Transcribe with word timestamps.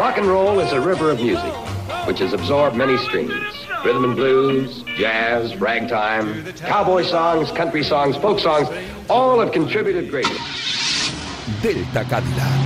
Rock 0.00 0.16
and 0.16 0.26
roll 0.26 0.60
is 0.60 0.72
a 0.72 0.80
river 0.80 1.10
of 1.10 1.20
music, 1.20 1.52
which 2.06 2.20
has 2.20 2.32
absorbed 2.32 2.74
many 2.74 2.96
streams. 2.96 3.54
Rhythm 3.84 4.04
and 4.04 4.16
blues, 4.16 4.82
jazz, 4.96 5.54
ragtime, 5.56 6.54
cowboy 6.54 7.02
songs, 7.02 7.50
country 7.50 7.84
songs, 7.84 8.16
folk 8.16 8.38
songs, 8.38 8.68
all 9.10 9.40
have 9.40 9.52
contributed 9.52 10.08
greatly. 10.08 10.38
Delta 11.60 12.08
Cadillac. 12.08 12.59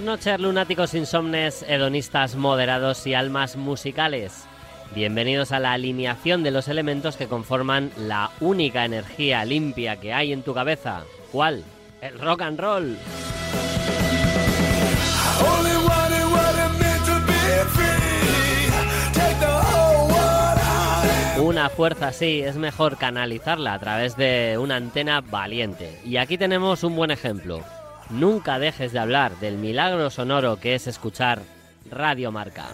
Buenas 0.00 0.24
noches, 0.24 0.40
lunáticos 0.40 0.94
insomnes, 0.94 1.62
hedonistas 1.68 2.34
moderados 2.34 3.06
y 3.06 3.12
almas 3.12 3.56
musicales. 3.56 4.46
Bienvenidos 4.94 5.52
a 5.52 5.58
la 5.58 5.72
alineación 5.72 6.42
de 6.42 6.50
los 6.50 6.68
elementos 6.68 7.16
que 7.16 7.26
conforman 7.26 7.90
la 7.98 8.30
única 8.40 8.86
energía 8.86 9.44
limpia 9.44 9.96
que 9.96 10.14
hay 10.14 10.32
en 10.32 10.42
tu 10.42 10.54
cabeza. 10.54 11.02
¿Cuál? 11.30 11.64
El 12.00 12.18
rock 12.18 12.40
and 12.40 12.58
roll. 12.58 12.96
Una 21.42 21.68
fuerza 21.68 22.08
así 22.08 22.40
es 22.40 22.56
mejor 22.56 22.96
canalizarla 22.96 23.74
a 23.74 23.78
través 23.78 24.16
de 24.16 24.56
una 24.58 24.76
antena 24.76 25.20
valiente. 25.20 26.00
Y 26.06 26.16
aquí 26.16 26.38
tenemos 26.38 26.84
un 26.84 26.96
buen 26.96 27.10
ejemplo. 27.10 27.62
Nunca 28.10 28.58
dejes 28.58 28.92
de 28.92 28.98
hablar 28.98 29.38
del 29.38 29.56
milagro 29.56 30.10
sonoro 30.10 30.58
que 30.58 30.74
es 30.74 30.88
escuchar 30.88 31.42
Radio 31.90 32.32
Marca. 32.32 32.66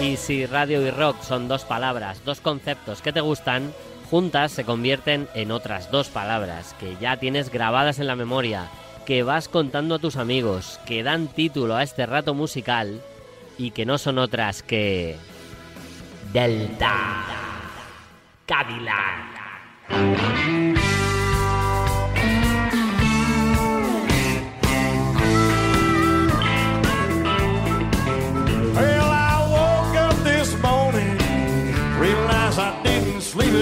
Y 0.00 0.16
si 0.16 0.46
radio 0.46 0.86
y 0.86 0.90
rock 0.90 1.20
son 1.22 1.48
dos 1.48 1.64
palabras, 1.64 2.24
dos 2.24 2.40
conceptos 2.40 3.02
que 3.02 3.12
te 3.12 3.20
gustan, 3.20 3.72
juntas 4.08 4.52
se 4.52 4.64
convierten 4.64 5.28
en 5.34 5.50
otras 5.50 5.90
dos 5.90 6.08
palabras 6.08 6.76
que 6.78 6.96
ya 7.00 7.16
tienes 7.16 7.50
grabadas 7.50 7.98
en 7.98 8.06
la 8.06 8.14
memoria 8.14 8.68
que 9.08 9.22
vas 9.22 9.48
contando 9.48 9.94
a 9.94 9.98
tus 9.98 10.16
amigos, 10.16 10.78
que 10.84 11.02
dan 11.02 11.28
título 11.28 11.74
a 11.76 11.82
este 11.82 12.04
rato 12.04 12.34
musical 12.34 13.00
y 13.56 13.70
que 13.70 13.86
no 13.86 13.96
son 13.96 14.18
otras 14.18 14.62
que 14.62 15.16
Delta 16.30 16.94
Cadillac. 18.44 19.38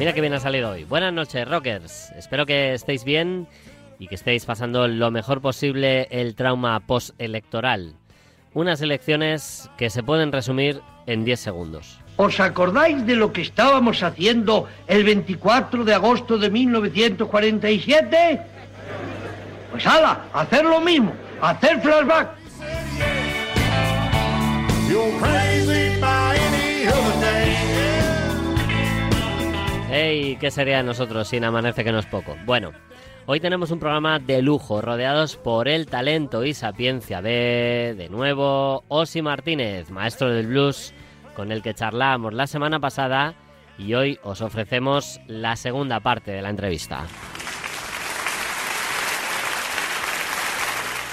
Mira 0.00 0.14
que 0.14 0.22
bien 0.22 0.32
ha 0.32 0.40
salido 0.40 0.70
hoy. 0.70 0.84
Buenas 0.84 1.12
noches, 1.12 1.46
rockers. 1.46 2.10
Espero 2.12 2.46
que 2.46 2.72
estéis 2.72 3.04
bien 3.04 3.46
y 3.98 4.08
que 4.08 4.14
estéis 4.14 4.46
pasando 4.46 4.88
lo 4.88 5.10
mejor 5.10 5.42
posible 5.42 6.08
el 6.10 6.34
trauma 6.34 6.80
postelectoral. 6.80 7.92
Unas 8.54 8.80
elecciones 8.80 9.68
que 9.76 9.90
se 9.90 10.02
pueden 10.02 10.32
resumir 10.32 10.80
en 11.04 11.26
10 11.26 11.38
segundos. 11.38 12.00
¿Os 12.16 12.40
acordáis 12.40 13.04
de 13.04 13.14
lo 13.14 13.30
que 13.30 13.42
estábamos 13.42 14.02
haciendo 14.02 14.68
el 14.86 15.04
24 15.04 15.84
de 15.84 15.92
agosto 15.92 16.38
de 16.38 16.48
1947? 16.48 18.40
Pues 19.70 19.86
hala, 19.86 20.24
hacer 20.32 20.64
lo 20.64 20.80
mismo, 20.80 21.12
hacer 21.42 21.78
flashback. 21.82 22.40
You're 29.90 29.98
crazy 29.98 30.30
by 30.30 30.30
any 30.30 30.30
other 30.30 30.30
day. 30.30 30.30
¡Ey! 30.30 30.36
¿Qué 30.36 30.50
sería 30.50 30.76
de 30.78 30.82
nosotros 30.84 31.28
sin 31.28 31.44
amanece 31.44 31.84
que 31.84 31.92
no 31.92 31.98
es 31.98 32.06
poco? 32.06 32.36
Bueno, 32.44 32.72
hoy 33.26 33.40
tenemos 33.40 33.70
un 33.70 33.78
programa 33.78 34.18
de 34.18 34.42
lujo, 34.42 34.80
rodeados 34.80 35.36
por 35.36 35.68
el 35.68 35.86
talento 35.86 36.44
y 36.44 36.54
sapiencia 36.54 37.22
de, 37.22 37.94
de 37.96 38.08
nuevo, 38.08 38.84
Osi 38.88 39.22
Martínez, 39.22 39.90
maestro 39.90 40.30
del 40.30 40.46
blues, 40.46 40.92
con 41.34 41.52
el 41.52 41.62
que 41.62 41.74
charlamos 41.74 42.34
la 42.34 42.46
semana 42.46 42.80
pasada 42.80 43.34
y 43.78 43.94
hoy 43.94 44.18
os 44.22 44.40
ofrecemos 44.42 45.20
la 45.26 45.56
segunda 45.56 46.00
parte 46.00 46.30
de 46.32 46.42
la 46.42 46.50
entrevista. 46.50 47.06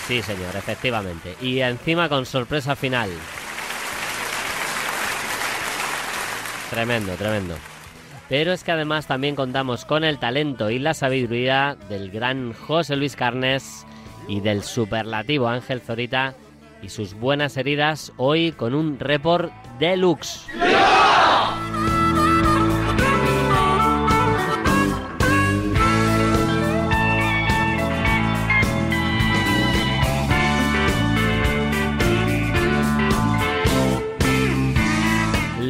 Sí, 0.08 0.22
señor, 0.22 0.56
efectivamente. 0.56 1.36
Y 1.42 1.60
encima 1.60 2.08
con 2.08 2.26
sorpresa 2.26 2.76
final. 2.76 3.10
Tremendo, 6.70 7.14
tremendo. 7.16 7.56
Pero 8.30 8.52
es 8.52 8.64
que 8.64 8.72
además 8.72 9.08
también 9.08 9.36
contamos 9.36 9.86
con 9.86 10.04
el 10.04 10.20
talento 10.20 10.70
y 10.70 10.80
la 10.80 10.94
sabiduría 10.94 11.78
del 11.90 12.12
gran 12.12 12.54
José 12.54 12.96
Luis 12.98 13.16
Carnes 13.16 13.86
y 14.28 14.42
del 14.42 14.64
superlativo 14.64 15.48
Ángel 15.48 15.80
Zorita 15.80 16.36
y 16.82 16.90
sus 16.90 17.14
buenas 17.14 17.56
heridas 17.56 18.12
hoy 18.18 18.52
con 18.52 18.76
un 18.76 19.00
report 19.00 19.52
deluxe. 19.80 20.46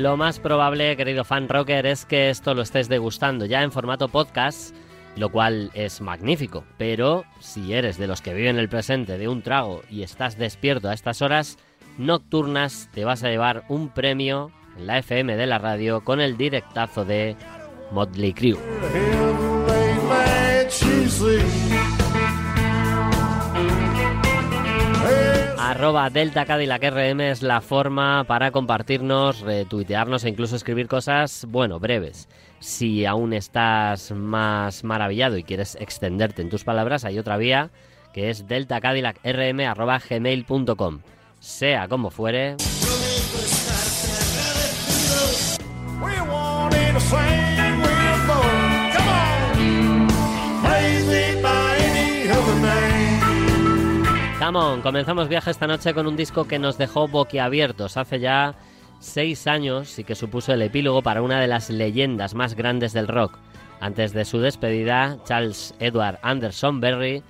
Lo 0.07 0.15
más 0.15 0.39
probable, 0.39 0.95
querido 0.95 1.25
fan 1.25 1.49
rocker, 1.49 1.85
es 1.85 2.05
que 2.05 2.29
esto 2.29 2.53
lo 2.53 2.61
estés 2.61 2.87
degustando 2.87 3.45
ya 3.45 3.61
en 3.61 3.73
formato 3.73 4.07
podcast, 4.07 4.73
lo 5.17 5.27
cual 5.27 5.69
es 5.73 5.99
magnífico. 5.99 6.63
Pero 6.77 7.25
si 7.41 7.73
eres 7.73 7.97
de 7.97 8.07
los 8.07 8.21
que 8.21 8.33
viven 8.33 8.57
el 8.57 8.69
presente 8.69 9.17
de 9.17 9.27
un 9.27 9.41
trago 9.41 9.81
y 9.89 10.03
estás 10.03 10.37
despierto 10.37 10.87
a 10.87 10.93
estas 10.93 11.21
horas 11.21 11.57
nocturnas, 11.97 12.89
te 12.93 13.03
vas 13.03 13.21
a 13.25 13.29
llevar 13.29 13.65
un 13.67 13.89
premio 13.89 14.49
en 14.77 14.87
la 14.87 14.99
FM 14.99 15.35
de 15.35 15.45
la 15.45 15.57
radio 15.57 16.05
con 16.05 16.21
el 16.21 16.37
directazo 16.37 17.03
de 17.03 17.35
Motley 17.91 18.31
Crue. 18.31 18.55
Arroba 25.69 26.09
Delta 26.09 26.45
Cadillac 26.45 26.81
RM 26.81 27.19
es 27.19 27.41
la 27.41 27.59
forma 27.59 28.23
para 28.23 28.51
compartirnos, 28.51 29.41
retuitearnos 29.41 30.23
e 30.23 30.29
incluso 30.29 30.55
escribir 30.55 30.87
cosas, 30.87 31.45
bueno, 31.49 31.77
breves. 31.77 32.29
Si 32.61 33.05
aún 33.05 33.33
estás 33.33 34.13
más 34.13 34.85
maravillado 34.85 35.35
y 35.35 35.43
quieres 35.43 35.75
extenderte 35.81 36.41
en 36.41 36.49
tus 36.49 36.63
palabras, 36.63 37.03
hay 37.03 37.19
otra 37.19 37.35
vía 37.35 37.69
que 38.13 38.29
es 38.29 38.47
deltacadillacrm.gmail.com. 38.47 40.99
Sea 41.41 41.89
como 41.89 42.11
fuere... 42.11 42.55
Come 54.47 54.59
on, 54.59 54.81
comenzamos 54.81 55.27
viaje 55.27 55.51
esta 55.51 55.67
noche 55.67 55.93
con 55.93 56.07
un 56.07 56.15
disco 56.15 56.47
que 56.47 56.57
nos 56.57 56.77
dejó 56.77 57.09
boquiabiertos 57.09 57.97
hace 57.97 58.21
ya 58.21 58.55
seis 59.01 59.45
años 59.45 59.99
y 59.99 60.05
que 60.05 60.15
supuso 60.15 60.53
el 60.53 60.61
epílogo 60.61 61.01
para 61.01 61.21
una 61.21 61.41
de 61.41 61.47
las 61.47 61.69
leyendas 61.69 62.33
más 62.33 62.55
grandes 62.55 62.93
del 62.93 63.09
rock. 63.09 63.37
Antes 63.81 64.13
de 64.13 64.23
su 64.23 64.39
despedida, 64.39 65.17
Charles 65.25 65.75
Edward 65.79 66.19
Anderson 66.21 66.79
Berry 66.79 67.23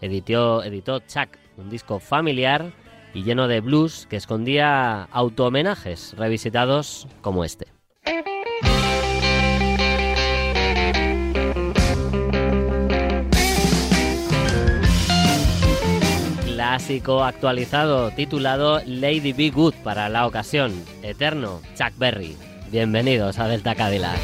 editó, 0.00 0.64
editó 0.64 0.98
Chuck, 0.98 1.38
un 1.58 1.70
disco 1.70 2.00
familiar 2.00 2.72
y 3.14 3.22
lleno 3.22 3.46
de 3.46 3.60
blues 3.60 4.08
que 4.10 4.16
escondía 4.16 5.04
auto-homenajes 5.12 6.16
revisitados 6.18 7.06
como 7.20 7.44
este. 7.44 7.73
Clásico 16.74 17.22
actualizado 17.22 18.10
titulado 18.10 18.82
Lady 18.84 19.32
Be 19.32 19.50
Good 19.50 19.74
para 19.84 20.08
la 20.08 20.26
ocasión, 20.26 20.72
eterno 21.04 21.60
Chuck 21.78 21.92
Berry. 21.96 22.36
Bienvenidos 22.72 23.38
a 23.38 23.46
Delta 23.46 23.76
Cadillac. 23.76 24.18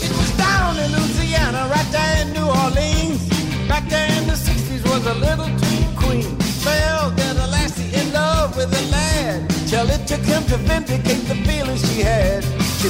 It 0.00 0.10
was 0.16 0.34
down 0.38 0.78
in 0.82 0.92
Louisiana, 0.92 1.68
right 1.68 1.86
there 1.92 2.22
in 2.22 2.32
New 2.32 2.48
Orleans. 2.48 3.20
Back 3.68 3.86
there 3.90 4.08
in 4.16 4.26
the 4.26 4.32
60s 4.32 4.82
was 4.88 5.04
a 5.04 5.14
little 5.20 5.44
teen 5.60 5.94
queen. 5.94 6.38
Fell 6.64 7.10
that 7.10 7.36
a 7.36 7.46
lassie 7.48 7.94
in 7.94 8.10
love 8.10 8.56
with 8.56 8.72
a 8.72 8.90
lad. 8.90 9.46
Till 9.68 9.90
it 9.90 10.06
took 10.06 10.24
him 10.24 10.42
to 10.44 10.56
vindicate 10.56 11.28
the 11.28 11.34
she 11.76 12.00
had. 12.00 12.42
She 12.80 12.88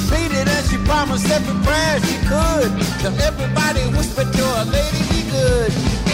she 0.71 0.79
promised 0.87 1.29
every 1.33 1.55
she 2.07 2.17
could. 5.33 6.08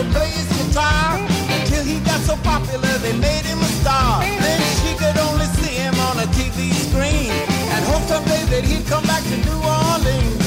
Would 0.00 0.12
play 0.12 0.30
his 0.30 0.48
guitar 0.56 1.18
until 1.60 1.84
he 1.84 2.00
got 2.00 2.20
so 2.20 2.34
popular 2.36 2.92
they 3.04 3.12
made 3.20 3.44
him 3.44 3.58
a 3.58 3.70
star. 3.80 4.22
Then 4.22 4.60
she 4.80 4.96
could 4.96 5.16
only 5.28 5.44
see 5.60 5.76
him 5.76 5.94
on 6.08 6.16
a 6.24 6.28
TV 6.36 6.72
screen 6.88 7.28
and 7.74 7.84
hope 7.84 8.04
someday 8.08 8.44
that 8.52 8.64
he'd 8.64 8.86
come 8.86 9.04
back 9.04 9.22
to 9.24 9.36
New 9.44 9.60
Orleans. 9.60 10.40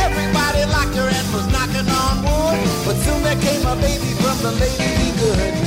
Everybody 0.00 0.64
liked 0.72 0.96
her 0.96 1.08
and 1.12 1.26
was 1.34 1.46
knocking 1.52 1.88
on 1.92 2.24
wood, 2.24 2.58
but 2.86 2.96
soon 3.04 3.22
there 3.22 3.40
came 3.44 3.66
a 3.66 3.76
baby 3.76 4.12
from 4.22 4.36
the 4.40 4.52
lady 4.52 4.88
be 4.96 5.08
good. 5.20 5.65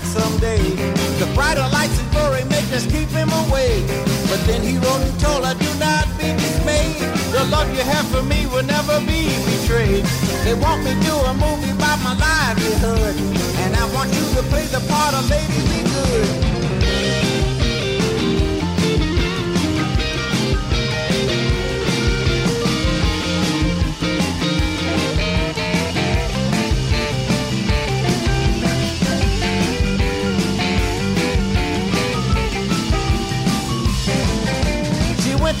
Back 0.00 0.06
someday. 0.06 0.58
The 1.18 1.30
brighter 1.34 1.66
lights 1.72 1.98
and 2.00 2.10
glory 2.12 2.44
make 2.44 2.70
us 2.72 2.86
keep 2.86 3.08
him 3.08 3.28
away. 3.46 3.82
But 4.28 4.40
then 4.46 4.62
he 4.62 4.78
wrote 4.78 5.02
and 5.02 5.20
told 5.20 5.44
her, 5.44 5.54
do 5.54 5.70
not 5.78 6.06
be 6.18 6.32
dismayed. 6.32 7.00
The 7.32 7.44
love 7.50 7.68
you 7.74 7.82
have 7.82 8.06
for 8.08 8.22
me 8.22 8.46
will 8.46 8.64
never 8.64 9.00
be 9.00 9.28
betrayed. 9.44 10.04
They 10.44 10.54
want 10.54 10.84
me 10.84 10.94
to 10.94 11.00
do 11.00 11.14
a 11.14 11.34
movie 11.34 11.70
about 11.70 12.00
my 12.02 12.14
livelihood. 12.16 13.16
And 13.62 13.76
I 13.76 13.84
want 13.94 14.12
you 14.12 14.24
to 14.36 14.42
play 14.48 14.66
the 14.66 14.80
part 14.88 15.14
of 15.14 15.28
Lady 15.28 15.60
Be 15.68 15.90
Good. 15.90 16.49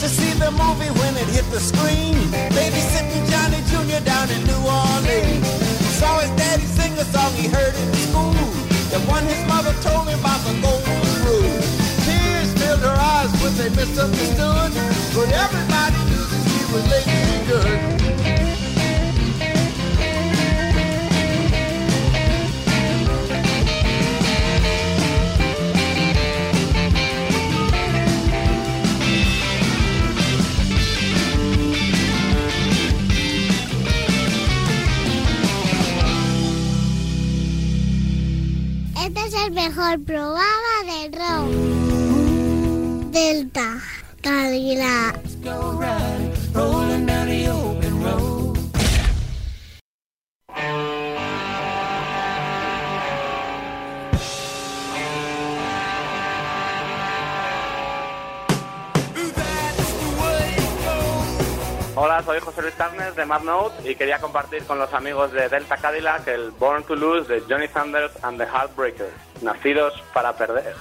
To 0.00 0.08
see 0.08 0.32
the 0.40 0.50
movie 0.52 0.88
when 0.98 1.14
it 1.14 1.28
hit 1.28 1.44
the 1.52 1.60
screen. 1.60 2.16
Babysitting 2.56 3.24
Johnny 3.28 3.60
Jr. 3.68 4.02
down 4.02 4.30
in 4.30 4.40
New 4.48 4.62
Orleans. 4.64 5.46
Saw 6.00 6.20
his 6.20 6.30
daddy 6.40 6.64
sing 6.64 6.96
a 6.96 7.04
song 7.04 7.34
he 7.34 7.48
heard 7.48 7.74
in 7.74 7.92
school. 8.08 8.32
The 8.88 9.00
one 9.04 9.24
his 9.24 9.44
mother 9.46 9.74
told 9.84 10.08
him 10.08 10.18
about 10.20 10.40
the 10.48 10.56
golden 10.64 10.96
rule. 11.28 11.60
Tears 12.08 12.50
filled 12.56 12.80
her 12.80 12.96
eyes 12.96 13.30
when 13.42 13.54
they 13.60 13.68
misunderstood. 13.76 14.72
But 15.12 15.28
everybody 15.36 16.00
knew 16.08 16.24
that 16.32 16.42
she 16.48 16.62
was 16.72 16.84
Lady 16.88 17.16
Be 17.28 17.46
Good. 17.52 17.89
Es 39.92 40.04
Luis 62.70 62.78
Tarnes 62.78 63.16
de 63.16 63.26
Mad 63.26 63.42
Note 63.42 63.90
y 63.90 63.96
quería 63.96 64.20
compartir 64.20 64.64
con 64.64 64.78
los 64.78 64.94
amigos 64.94 65.32
de 65.32 65.48
Delta 65.48 65.76
Cadillac 65.76 66.28
el 66.28 66.52
Born 66.52 66.84
to 66.84 66.94
Lose 66.94 67.26
de 67.32 67.42
Johnny 67.48 67.66
Sanders 67.66 68.12
and 68.22 68.38
the 68.38 68.46
Heartbreakers, 68.46 69.10
nacidos 69.42 69.92
para 70.14 70.32
perder. 70.36 70.76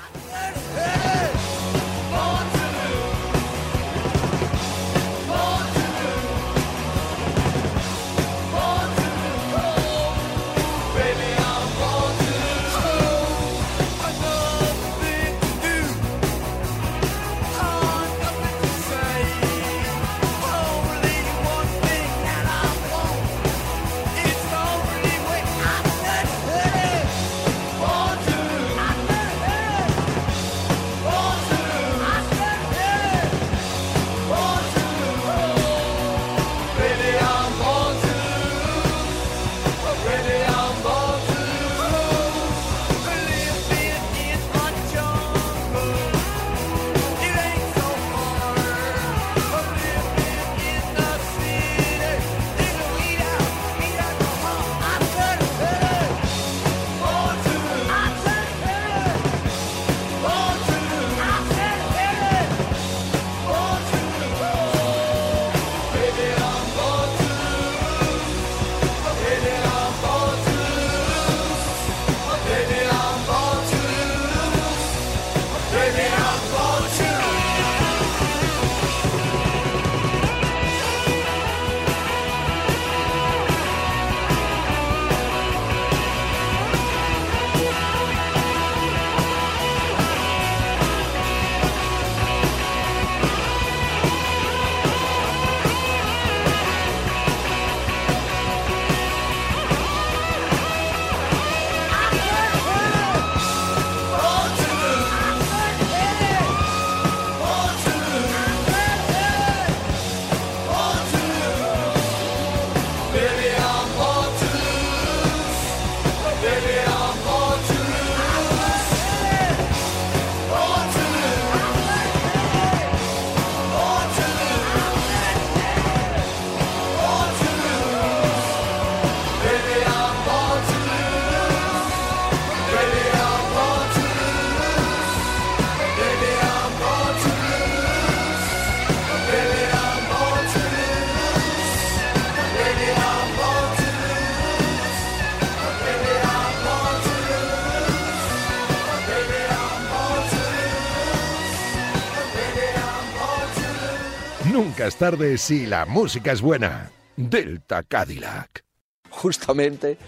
Nunca 154.89 154.95
es 154.95 155.11
tarde 155.11 155.37
si 155.37 155.67
la 155.67 155.85
música 155.85 156.31
es 156.31 156.41
buena. 156.41 156.89
Delta 157.15 157.83
Cadillac. 157.83 158.63
Justamente 159.11 159.99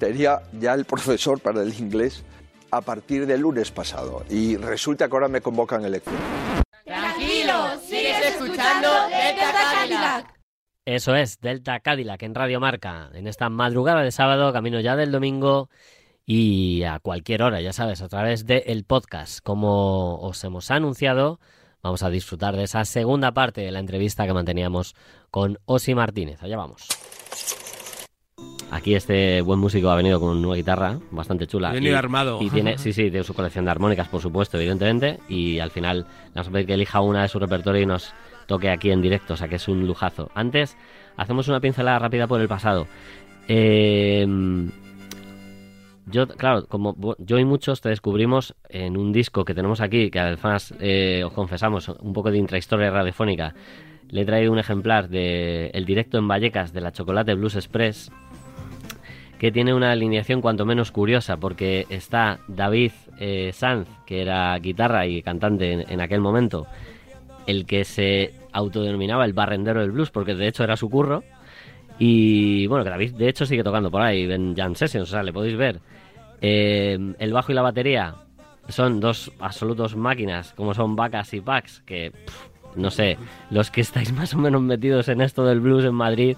tenía 0.00 0.42
ya 0.58 0.74
el 0.74 0.86
profesor 0.86 1.38
para 1.38 1.62
el 1.62 1.72
inglés 1.78 2.24
a 2.72 2.80
partir 2.80 3.26
del 3.26 3.42
lunes 3.42 3.70
pasado 3.70 4.24
y 4.28 4.56
resulta 4.56 5.06
que 5.06 5.14
ahora 5.14 5.28
me 5.28 5.40
convocan 5.40 5.84
elecciones. 5.84 6.20
Tranquilo, 6.84 7.78
sigues 7.86 8.26
escuchando 8.26 8.88
Delta 9.08 9.52
Cadillac. 9.52 10.34
Eso 10.84 11.14
es, 11.14 11.38
Delta 11.38 11.78
Cadillac 11.78 12.20
en 12.24 12.34
Radio 12.34 12.58
Marca, 12.58 13.10
en 13.14 13.28
esta 13.28 13.48
madrugada 13.50 14.02
de 14.02 14.10
sábado, 14.10 14.52
camino 14.52 14.80
ya 14.80 14.96
del 14.96 15.12
domingo 15.12 15.68
y 16.26 16.82
a 16.82 16.98
cualquier 16.98 17.44
hora, 17.44 17.60
ya 17.60 17.72
sabes, 17.72 18.02
a 18.02 18.08
través 18.08 18.46
del 18.46 18.84
podcast. 18.84 19.38
Como 19.44 20.18
os 20.18 20.42
hemos 20.42 20.72
anunciado, 20.72 21.38
vamos 21.84 22.02
a 22.02 22.08
disfrutar 22.08 22.56
de 22.56 22.64
esa 22.64 22.84
segunda 22.86 23.32
parte 23.32 23.60
de 23.60 23.70
la 23.70 23.78
entrevista 23.78 24.26
que 24.26 24.32
manteníamos 24.32 24.96
con 25.30 25.58
Osi 25.66 25.94
Martínez. 25.94 26.42
Allá 26.42 26.56
vamos. 26.56 26.88
Aquí 28.70 28.94
este 28.94 29.42
buen 29.42 29.60
músico 29.60 29.90
ha 29.90 29.94
venido 29.94 30.18
con 30.18 30.44
una 30.44 30.56
guitarra 30.56 30.98
bastante 31.10 31.46
chula. 31.46 31.68
Ha 31.68 31.74
venido 31.74 31.98
armado. 31.98 32.40
Y 32.40 32.48
tiene, 32.48 32.78
sí, 32.78 32.94
sí, 32.94 33.10
tiene 33.10 33.22
su 33.22 33.34
colección 33.34 33.66
de 33.66 33.70
armónicas, 33.70 34.08
por 34.08 34.22
supuesto, 34.22 34.56
evidentemente. 34.56 35.20
Y 35.28 35.58
al 35.58 35.70
final 35.70 36.06
vamos 36.34 36.48
a 36.48 36.50
pedir 36.50 36.66
que 36.66 36.74
elija 36.74 37.02
una 37.02 37.22
de 37.22 37.28
su 37.28 37.38
repertorio 37.38 37.82
y 37.82 37.86
nos 37.86 38.14
toque 38.46 38.70
aquí 38.70 38.90
en 38.90 39.02
directo, 39.02 39.34
o 39.34 39.36
sea 39.36 39.48
que 39.48 39.56
es 39.56 39.68
un 39.68 39.86
lujazo. 39.86 40.30
Antes, 40.34 40.78
hacemos 41.18 41.48
una 41.48 41.60
pincelada 41.60 41.98
rápida 41.98 42.26
por 42.26 42.40
el 42.40 42.48
pasado. 42.48 42.86
Eh, 43.46 44.26
yo, 46.06 46.28
claro, 46.28 46.66
como 46.66 47.16
yo 47.18 47.38
y 47.38 47.44
muchos 47.44 47.80
te 47.80 47.88
descubrimos 47.88 48.54
en 48.68 48.96
un 48.96 49.12
disco 49.12 49.44
que 49.44 49.54
tenemos 49.54 49.80
aquí, 49.80 50.10
que 50.10 50.20
además 50.20 50.74
eh, 50.80 51.22
os 51.24 51.32
confesamos 51.32 51.88
un 51.88 52.12
poco 52.12 52.30
de 52.30 52.38
intrahistoria 52.38 52.90
radiofónica. 52.90 53.54
Le 54.10 54.22
he 54.22 54.24
traído 54.24 54.52
un 54.52 54.58
ejemplar 54.58 55.08
de 55.08 55.68
El 55.68 55.86
directo 55.86 56.18
en 56.18 56.28
Vallecas 56.28 56.72
de 56.72 56.80
la 56.80 56.92
Chocolate 56.92 57.34
Blues 57.34 57.56
Express, 57.56 58.12
que 59.38 59.50
tiene 59.50 59.74
una 59.74 59.92
alineación 59.92 60.40
cuanto 60.40 60.66
menos 60.66 60.90
curiosa, 60.90 61.38
porque 61.38 61.86
está 61.88 62.38
David 62.48 62.92
eh, 63.18 63.50
Sanz, 63.52 63.88
que 64.06 64.22
era 64.22 64.58
guitarra 64.58 65.06
y 65.06 65.22
cantante 65.22 65.72
en, 65.72 65.90
en 65.90 66.00
aquel 66.00 66.20
momento, 66.20 66.66
el 67.46 67.66
que 67.66 67.84
se 67.84 68.34
autodenominaba 68.52 69.24
el 69.24 69.32
barrendero 69.32 69.80
del 69.80 69.90
blues, 69.90 70.10
porque 70.10 70.34
de 70.34 70.48
hecho 70.48 70.64
era 70.64 70.76
su 70.76 70.88
curro. 70.88 71.24
Y 71.98 72.66
bueno, 72.66 72.84
que 72.84 72.90
David 72.90 73.14
de 73.14 73.28
hecho 73.28 73.46
sigue 73.46 73.62
tocando 73.62 73.90
por 73.90 74.02
ahí 74.02 74.30
en 74.30 74.54
Jam 74.56 74.74
Sessions, 74.74 75.08
o 75.08 75.10
sea, 75.12 75.22
le 75.22 75.32
podéis 75.32 75.56
ver. 75.56 75.80
Eh, 76.40 76.98
el 77.18 77.32
bajo 77.32 77.52
y 77.52 77.54
la 77.54 77.62
batería 77.62 78.14
son 78.68 79.00
dos 79.00 79.30
absolutos 79.38 79.94
máquinas, 79.96 80.52
como 80.56 80.74
son 80.74 80.96
Vacas 80.96 81.32
y 81.34 81.40
Pax, 81.40 81.82
que 81.86 82.10
pff, 82.10 82.76
no 82.76 82.90
sé, 82.90 83.16
los 83.50 83.70
que 83.70 83.80
estáis 83.82 84.12
más 84.12 84.34
o 84.34 84.38
menos 84.38 84.60
metidos 84.62 85.08
en 85.08 85.20
esto 85.20 85.44
del 85.44 85.60
blues 85.60 85.84
en 85.84 85.94
Madrid, 85.94 86.36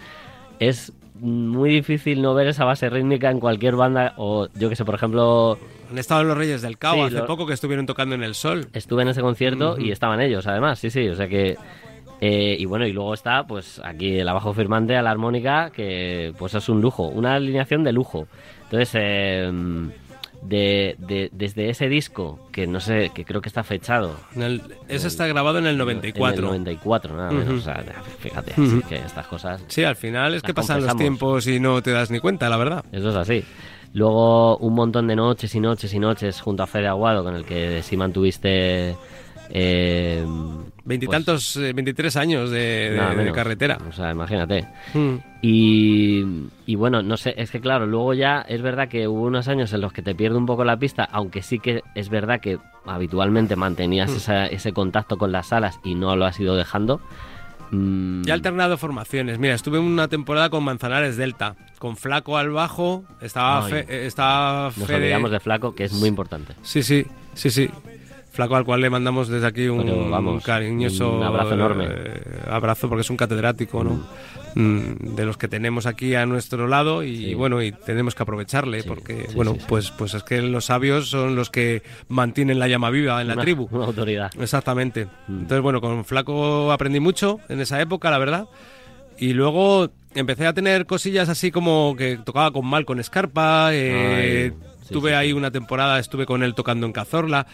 es 0.59 0.93
muy 1.19 1.71
difícil 1.71 2.21
no 2.21 2.35
ver 2.35 2.49
esa 2.49 2.65
base 2.67 2.91
rítmica 2.91 3.31
en 3.31 3.41
cualquier 3.41 3.75
banda, 3.75 4.13
o 4.19 4.49
yo 4.55 4.69
que 4.69 4.77
sé, 4.77 4.85
por 4.85 4.95
ejemplo, 4.97 5.59
Han 5.91 5.97
estado 5.99 6.21
en 6.23 6.29
los 6.29 6.37
Reyes 6.37 6.61
del 6.63 6.77
Cabo 6.77 6.97
Sí, 6.97 7.01
hace 7.15 7.15
lo- 7.19 7.27
poco 7.27 7.47
que 7.47 7.55
estuvieron 7.55 7.87
tocando 7.87 8.15
en 8.15 8.23
el 8.23 8.35
Sol. 8.35 8.67
estuve 8.75 9.03
en 9.03 9.09
ese 9.09 9.23
concierto 9.23 9.79
y 9.79 9.93
estaban 9.93 10.21
ellos, 10.21 10.47
además, 10.47 10.79
sí, 10.79 10.91
sí, 10.91 11.09
o 11.09 11.15
sea 11.15 11.27
que... 11.29 11.57
eh, 12.21 12.57
y 12.59 12.65
bueno, 12.65 12.87
y 12.87 12.93
luego 12.93 13.15
está, 13.15 13.47
pues 13.47 13.81
aquí 13.85 14.19
el 14.19 14.29
abajo 14.29 14.53
firmante 14.55 14.97
a 14.97 15.03
la 15.03 15.11
armónica, 15.11 15.71
que 15.71 16.33
pues 16.39 16.55
es 16.55 16.69
un 16.69 16.81
lujo, 16.81 17.09
una 17.09 17.35
alineación 17.35 17.85
de 17.85 17.93
lujo. 17.93 18.27
Entonces, 18.65 18.91
eh, 18.95 19.51
de, 20.43 20.95
de- 20.99 21.29
desde 21.33 21.71
ese 21.71 21.89
disco, 21.89 22.49
que 22.53 22.67
no 22.67 22.79
sé, 22.79 23.11
que 23.15 23.25
creo 23.25 23.41
que 23.41 23.49
está 23.49 23.65
fechado. 23.65 24.15
El- 24.37 24.63
ese 24.89 25.09
está 25.09 25.27
grabado 25.27 25.59
en 25.59 25.67
el 25.67 25.77
94. 25.77 26.33
En 26.39 26.39
el 26.39 26.45
94, 26.51 27.17
nada 27.17 27.31
menos. 27.33 27.61
O 27.61 27.65
sea, 27.65 27.83
fíjate, 28.21 28.53
así 28.53 28.81
que 28.89 28.97
estas 28.97 29.27
cosas. 29.27 29.65
Sí, 29.69 29.83
al 29.83 29.97
final 29.97 30.35
es 30.35 30.43
que 30.43 30.55
pasan 30.55 30.77
los 30.83 30.97
tiempos 30.97 31.47
y 31.49 31.59
no 31.59 31.83
te 31.83 31.91
das 31.91 32.11
ni 32.11 32.21
cuenta, 32.21 32.49
la 32.49 32.57
verdad. 32.57 32.85
Eso 32.93 33.11
es 33.11 33.17
así. 33.17 33.45
Luego 33.93 34.59
un 34.59 34.75
montón 34.75 35.07
de 35.09 35.17
noches 35.17 35.55
y 35.55 35.61
noches 35.61 35.93
y 35.95 35.99
noches 35.99 36.41
junto 36.41 36.63
a 36.63 36.67
Fede 36.67 36.87
Aguado, 36.87 37.25
con 37.25 37.35
el 37.35 37.45
que 37.45 37.83
sí 37.83 37.97
mantuviste. 37.97 38.95
Eh, 39.51 40.25
Veintitantos, 40.85 41.57
eh, 41.57 41.73
23 41.73 42.17
años 42.17 42.51
de, 42.51 42.91
de- 43.17 43.25
de 43.25 43.33
carretera. 43.33 43.77
O 43.89 43.93
sea, 43.93 44.13
imagínate. 44.13 44.69
Mm. 44.95 45.15
Y, 45.43 46.25
y 46.65 46.75
bueno, 46.77 47.03
no 47.03 47.17
sé, 47.17 47.35
es 47.37 47.51
que 47.51 47.61
claro, 47.61 47.87
luego 47.87 48.15
ya 48.15 48.43
es 48.49 48.63
verdad 48.63 48.89
que 48.89 49.09
hubo 49.09 49.23
unos 49.23 49.49
años 49.49 49.73
en 49.73 49.81
los 49.81 49.93
que 49.93 50.03
te 50.03 50.15
pierde 50.15 50.37
un 50.39 50.47
poco 50.47 50.65
la 50.65 50.77
pista, 50.77 51.03
aunque 51.11 51.43
sí 51.43 51.59
que 51.59 51.83
es 51.97 52.09
verdad 52.09 52.41
que 52.41 52.59
habitualmente 52.85 53.57
mantenías 53.57 54.13
Mm. 54.13 54.17
esa- 54.17 54.47
ese 54.47 54.73
contacto 54.73 55.19
con 55.19 55.33
las 55.33 55.49
salas 55.49 55.81
y 55.83 55.97
no 55.97 56.15
lo 56.15 56.25
has 56.25 56.39
ido 56.39 56.55
dejando. 56.55 57.01
Mm, 57.73 58.23
Ya 58.23 58.35
he 58.35 58.37
alternado 58.37 58.79
formaciones. 58.79 59.41
Mira, 59.41 59.55
estuve 59.55 59.81
una 59.81 60.07
temporada 60.07 60.51
con 60.51 60.63
Manzanares 60.63 61.17
Delta, 61.17 61.57
con 61.81 61.97
Flaco 61.97 62.39
al 62.39 62.51
bajo, 62.51 63.03
estaba, 63.21 63.67
Ay. 63.67 63.73
Fe- 63.73 63.87
eh, 63.89 64.07
estaba 64.07 64.67
nos 64.67 64.87
Fede- 64.87 64.97
olvidamos 64.99 65.33
de 65.33 65.41
Flaco, 65.41 65.75
que 65.75 65.83
es 65.83 65.93
muy 65.95 66.09
importante. 66.09 66.55
Sí, 66.63 66.85
sí, 66.85 67.05
sí, 67.35 67.51
sí. 67.51 67.69
Flaco 68.37 68.55
al 68.57 68.65
cual 68.65 68.83
le 68.83 68.91
mandamos 68.91 69.29
desde 69.29 69.47
aquí 69.47 69.67
un 69.67 69.79
Bueno, 69.79 70.11
vamos, 70.11 70.45
cariñoso 70.45 71.17
un 71.17 71.23
abrazo 71.23 71.55
enorme. 71.55 71.87
eh, 71.89 72.23
abrazo 72.49 72.89
porque 72.89 73.01
es 73.01 73.11
un 73.11 73.17
catedrático, 73.17 73.83
¿no? 73.83 74.07
Mm, 74.55 75.15
De 75.17 75.25
los 75.25 75.37
que 75.39 75.49
tenemos 75.49 75.87
aquí 75.87 76.15
a 76.15 76.25
nuestro 76.27 76.69
lado 76.69 77.03
y 77.03 77.17
Sí. 77.17 77.35
bueno, 77.35 77.63
y 77.63 77.73
tenemos 77.73 78.15
que 78.15 78.23
aprovecharle 78.23 78.85
porque 78.85 79.27
sí, 79.29 79.35
bueno, 79.35 79.57
pues 79.69 79.91
pues 79.91 80.15
es 80.15 80.23
que 80.23 80.41
los 80.43 80.67
sabios 80.67 81.09
son 81.11 81.35
los 81.35 81.51
que 81.51 81.83
mantienen 82.09 82.59
la 82.59 82.69
llama 82.69 82.91
viva 82.91 83.21
en 83.23 83.29
la 83.29 83.35
Una- 83.35 83.43
tribu. 83.43 83.69
Una 83.71 83.85
autoridad. 83.87 84.31
Exactamente. 84.41 85.07
Mm. 85.29 85.33
Entonces, 85.41 85.61
bueno, 85.63 85.81
con 85.81 86.05
Flaco 86.05 86.73
aprendí 86.73 87.01
mucho 87.01 87.41
en 87.49 87.61
esa 87.61 87.81
época, 87.81 88.11
la 88.11 88.19
verdad. 88.19 88.47
Y 89.19 89.33
luego 89.33 89.89
empecé 90.15 90.47
a 90.47 90.53
tener 90.53 90.85
cosillas 90.87 91.29
así 91.31 91.51
como 91.51 91.95
que 91.97 92.19
tocaba 92.23 92.51
con 92.51 92.67
Mal 92.67 92.85
con 92.85 93.01
Escarpa. 93.01 93.71
eh, 93.73 94.53
Ay, 94.87 94.89
sí, 94.89 94.95
tuve 94.95 95.11
sí, 95.11 95.15
ahí 95.17 95.29
sí. 95.29 95.33
una 95.35 95.51
temporada, 95.51 95.99
estuve 95.99 96.27
con 96.27 96.43
él 96.43 96.55
tocando 96.55 96.87
en 96.87 96.93
Cazorla. 96.93 97.47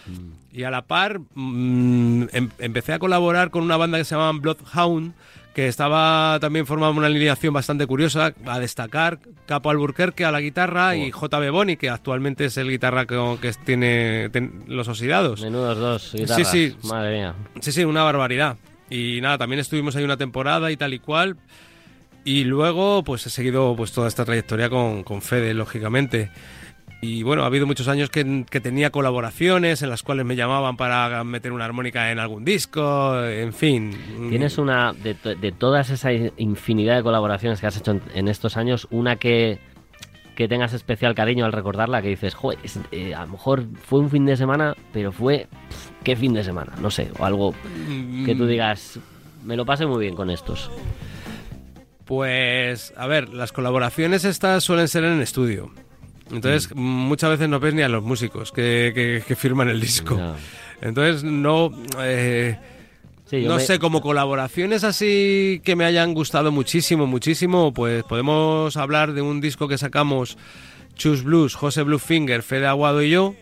Y 0.52 0.64
a 0.64 0.70
la 0.70 0.82
par 0.82 1.20
mm, 1.34 2.22
em- 2.32 2.50
empecé 2.58 2.92
a 2.92 2.98
colaborar 2.98 3.50
con 3.50 3.62
una 3.62 3.76
banda 3.76 3.98
que 3.98 4.04
se 4.04 4.14
llama 4.14 4.38
Bloodhound, 4.38 5.14
que 5.54 5.68
estaba 5.68 6.38
también 6.40 6.66
formando 6.66 6.98
una 6.98 7.06
alineación 7.08 7.52
bastante 7.52 7.86
curiosa. 7.86 8.32
A 8.46 8.58
destacar 8.58 9.18
Capo 9.46 9.70
Alburquerque 9.70 10.24
a 10.24 10.30
la 10.32 10.40
guitarra 10.40 10.96
y 10.96 11.10
JB 11.10 11.50
Boni, 11.50 11.76
que 11.76 11.90
actualmente 11.90 12.46
es 12.46 12.56
el 12.56 12.70
guitarra 12.70 13.06
que, 13.06 13.36
que 13.40 13.52
tiene 13.64 14.28
ten- 14.30 14.64
los 14.66 14.88
oxidados. 14.88 15.40
Menudos 15.42 15.78
dos 15.78 16.12
guitarras. 16.14 16.50
sí. 16.50 16.76
Madre 16.84 17.16
mía. 17.18 17.34
Sí, 17.60 17.72
sí, 17.72 17.84
una 17.84 18.02
barbaridad. 18.02 18.56
Y 18.90 19.20
nada, 19.22 19.38
también 19.38 19.60
estuvimos 19.60 19.96
ahí 19.96 20.04
una 20.04 20.16
temporada 20.18 20.70
y 20.70 20.76
tal 20.76 20.92
y 20.94 20.98
cual. 20.98 21.36
Y 22.24 22.44
luego, 22.44 23.02
pues 23.02 23.26
he 23.26 23.30
seguido 23.30 23.74
pues 23.76 23.92
toda 23.92 24.06
esta 24.08 24.24
trayectoria 24.24 24.70
con, 24.70 25.02
con 25.02 25.22
Fede, 25.22 25.54
lógicamente. 25.54 26.30
Y 27.04 27.24
bueno, 27.24 27.42
ha 27.42 27.46
habido 27.46 27.66
muchos 27.66 27.88
años 27.88 28.10
que, 28.10 28.44
que 28.48 28.60
tenía 28.60 28.90
colaboraciones 28.90 29.82
en 29.82 29.90
las 29.90 30.04
cuales 30.04 30.24
me 30.24 30.36
llamaban 30.36 30.76
para 30.76 31.24
meter 31.24 31.50
una 31.50 31.64
armónica 31.64 32.12
en 32.12 32.20
algún 32.20 32.44
disco, 32.44 33.20
en 33.24 33.52
fin. 33.52 33.90
Tienes 34.30 34.56
una, 34.56 34.92
de, 34.92 35.14
to- 35.14 35.34
de 35.34 35.50
todas 35.50 35.90
esa 35.90 36.12
infinidad 36.12 36.94
de 36.96 37.02
colaboraciones 37.02 37.60
que 37.60 37.66
has 37.66 37.76
hecho 37.76 37.90
en, 37.90 38.02
en 38.14 38.28
estos 38.28 38.56
años, 38.56 38.86
una 38.92 39.16
que, 39.16 39.58
que 40.36 40.46
tengas 40.46 40.74
especial 40.74 41.16
cariño 41.16 41.44
al 41.44 41.52
recordarla, 41.52 42.02
que 42.02 42.08
dices, 42.10 42.34
joder, 42.34 42.60
eh, 42.92 43.16
a 43.16 43.22
lo 43.26 43.32
mejor 43.32 43.64
fue 43.84 43.98
un 43.98 44.08
fin 44.08 44.24
de 44.24 44.36
semana, 44.36 44.76
pero 44.92 45.10
fue, 45.10 45.48
pf, 45.50 45.90
¿qué 46.04 46.14
fin 46.14 46.32
de 46.34 46.44
semana? 46.44 46.72
No 46.80 46.92
sé, 46.92 47.10
o 47.18 47.24
algo 47.24 47.52
que 48.24 48.36
tú 48.36 48.46
digas, 48.46 49.00
me 49.44 49.56
lo 49.56 49.66
pasé 49.66 49.86
muy 49.86 49.98
bien 50.04 50.14
con 50.14 50.30
estos. 50.30 50.70
Pues, 52.04 52.94
a 52.96 53.08
ver, 53.08 53.28
las 53.30 53.50
colaboraciones 53.50 54.24
estas 54.24 54.62
suelen 54.62 54.86
ser 54.86 55.02
en 55.02 55.20
estudio. 55.20 55.72
Entonces, 56.32 56.74
muchas 56.74 57.30
veces 57.30 57.48
no 57.48 57.60
ves 57.60 57.74
ni 57.74 57.82
a 57.82 57.88
los 57.88 58.02
músicos 58.02 58.52
que, 58.52 58.92
que- 58.94 59.22
que 59.26 59.36
firman 59.36 59.68
el 59.68 59.80
disco. 59.80 60.16
No. 60.16 60.34
Entonces, 60.80 61.22
no... 61.24 61.70
eh, 62.00 62.58
Sí, 63.26 63.44
no 63.46 63.54
me- 63.56 63.60
sé, 63.62 63.78
como 63.78 64.02
colaboraciones 64.02 64.84
así 64.84 65.62
que 65.64 65.74
me 65.74 65.84
hayan 65.86 66.12
gustado 66.12 66.52
muchísimo, 66.52 67.06
muchísimo, 67.06 67.72
pues 67.72 68.04
podemos 68.04 68.76
hablar 68.76 69.14
de 69.14 69.22
un 69.22 69.40
disco 69.40 69.68
que 69.68 69.78
sacamos 69.78 70.36
Chus 70.96 71.22
Blues, 71.24 71.54
José 71.54 71.82
Bluefinger, 71.82 72.42
Fede 72.42 72.66
Aguado 72.66 73.02
y 73.02 73.08
yo, 73.08 73.34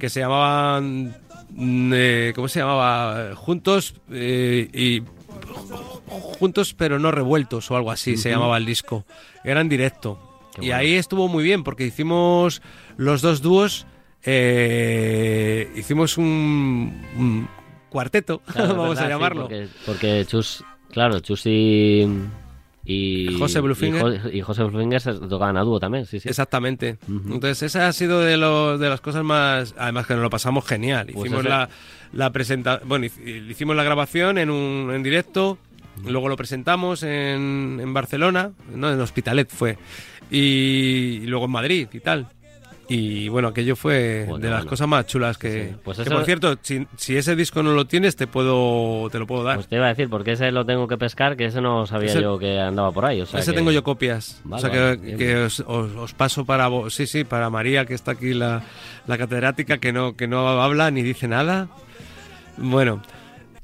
que 0.00 0.08
se 0.10 0.18
llamaban, 0.20 1.14
mm, 1.50 1.92
eh, 1.94 2.32
¿cómo 2.34 2.48
se 2.48 2.58
llamaba? 2.58 3.36
Juntos 3.36 3.94
eh, 4.10 4.68
y 4.72 5.02
juntos 6.08 6.74
pero 6.74 6.98
no 6.98 7.10
revueltos 7.12 7.70
o 7.70 7.76
algo 7.76 7.90
así 7.90 8.16
se 8.16 8.30
llamaba 8.30 8.56
el 8.56 8.66
disco. 8.66 9.04
Era 9.44 9.60
en 9.60 9.68
directo. 9.68 10.18
Qué 10.58 10.66
y 10.66 10.68
bueno. 10.68 10.76
ahí 10.80 10.92
estuvo 10.94 11.28
muy 11.28 11.42
bien 11.44 11.64
porque 11.64 11.84
hicimos 11.86 12.62
los 12.96 13.22
dos 13.22 13.42
dúos, 13.42 13.86
eh, 14.24 15.70
hicimos 15.76 16.18
un, 16.18 17.02
un 17.16 17.48
cuarteto, 17.88 18.40
Claro, 18.52 18.68
vamos 18.76 18.88
verdad, 18.90 19.04
a 19.04 19.06
sí, 19.06 19.12
llamarlo. 19.12 19.42
porque, 19.42 19.68
porque 19.86 20.24
Chus, 20.26 20.64
claro, 20.92 21.20
Chus 21.20 21.42
y... 21.46 22.06
Y 22.90 23.36
José 23.38 23.60
Bluefinger. 23.60 24.00
Y, 24.14 24.18
Jo- 24.18 24.28
y 24.30 24.40
José 24.40 24.62
Bluefinger 24.64 24.98
se 25.02 25.12
tocaban 25.12 25.58
a 25.58 25.60
dúo 25.60 25.78
también, 25.78 26.06
sí, 26.06 26.20
sí. 26.20 26.28
Exactamente. 26.30 26.96
Entonces, 27.06 27.62
esa 27.64 27.86
ha 27.86 27.92
sido 27.92 28.20
de, 28.20 28.38
los 28.38 28.80
de 28.80 28.88
las 28.88 29.02
cosas 29.02 29.22
más. 29.24 29.74
Además, 29.76 30.06
que 30.06 30.14
nos 30.14 30.22
lo 30.22 30.30
pasamos 30.30 30.64
genial. 30.66 31.10
Pues 31.12 31.26
hicimos 31.26 31.44
la, 31.44 31.68
la 32.14 32.30
presentación. 32.32 32.88
Bueno, 32.88 33.04
hic- 33.04 33.50
hicimos 33.50 33.76
la 33.76 33.82
grabación 33.82 34.38
en, 34.38 34.48
un, 34.48 34.90
en 34.94 35.02
directo. 35.02 35.58
Luego 36.06 36.30
lo 36.30 36.36
presentamos 36.36 37.02
en, 37.02 37.78
en 37.82 37.92
Barcelona, 37.92 38.52
no, 38.74 38.90
en 38.90 38.98
Hospitalet 39.02 39.50
fue. 39.50 39.76
Y, 40.30 41.20
luego 41.26 41.46
en 41.46 41.50
Madrid 41.50 41.88
y 41.92 42.00
tal. 42.00 42.26
Y 42.90 43.28
bueno, 43.28 43.48
aquello 43.48 43.76
fue 43.76 44.24
Bueno, 44.26 44.38
de 44.42 44.48
las 44.48 44.60
bueno. 44.60 44.70
cosas 44.70 44.88
más 44.88 45.06
chulas 45.06 45.36
que... 45.36 45.74
Pues 45.84 45.98
que, 45.98 46.04
eso- 46.04 46.10
por 46.10 46.24
cierto, 46.24 46.56
si, 46.62 46.86
si 46.96 47.16
ese 47.18 47.36
disco 47.36 47.62
no 47.62 47.72
lo 47.74 47.86
tienes, 47.86 48.16
te 48.16 48.26
puedo 48.26 49.10
te 49.10 49.18
lo 49.18 49.26
puedo 49.26 49.44
dar. 49.44 49.56
Pues 49.56 49.68
te 49.68 49.76
iba 49.76 49.84
a 49.84 49.88
decir, 49.90 50.08
porque 50.08 50.32
ese 50.32 50.50
lo 50.52 50.64
tengo 50.64 50.88
que 50.88 50.96
pescar, 50.96 51.36
que 51.36 51.44
ese 51.44 51.60
no 51.60 51.84
sabía 51.86 52.08
Ese- 52.12 52.22
yo 52.22 52.38
que 52.38 52.58
andaba 52.58 52.90
por 52.90 53.04
ahí. 53.04 53.20
O 53.20 53.26
sea 53.26 53.40
Ese 53.40 53.50
que- 53.50 53.58
tengo 53.58 53.72
yo 53.72 53.82
copias. 53.84 54.40
Vale, 54.44 54.56
o 54.56 54.70
sea 54.70 54.70
vale, 54.70 54.96
que, 55.00 55.04
bien, 55.04 55.18
que 55.18 55.26
bien. 55.26 55.38
os, 55.44 55.60
os- 55.60 55.94
os 55.96 56.14
paso 56.14 56.46
para 56.46 56.66
vos. 56.68 56.94
Sí, 56.94 57.06
sí, 57.06 57.24
para 57.24 57.50
María, 57.50 57.84
que 57.84 57.92
está 57.92 58.12
aquí 58.12 58.32
la, 58.32 58.62
la 59.06 59.18
catedrática, 59.18 59.76
que 59.76 59.92
no, 59.92 60.16
que 60.16 60.26
no 60.26 60.48
habla 60.62 60.90
ni 60.90 61.02
dice 61.02 61.28
nada. 61.28 61.68
Bueno, 62.56 63.02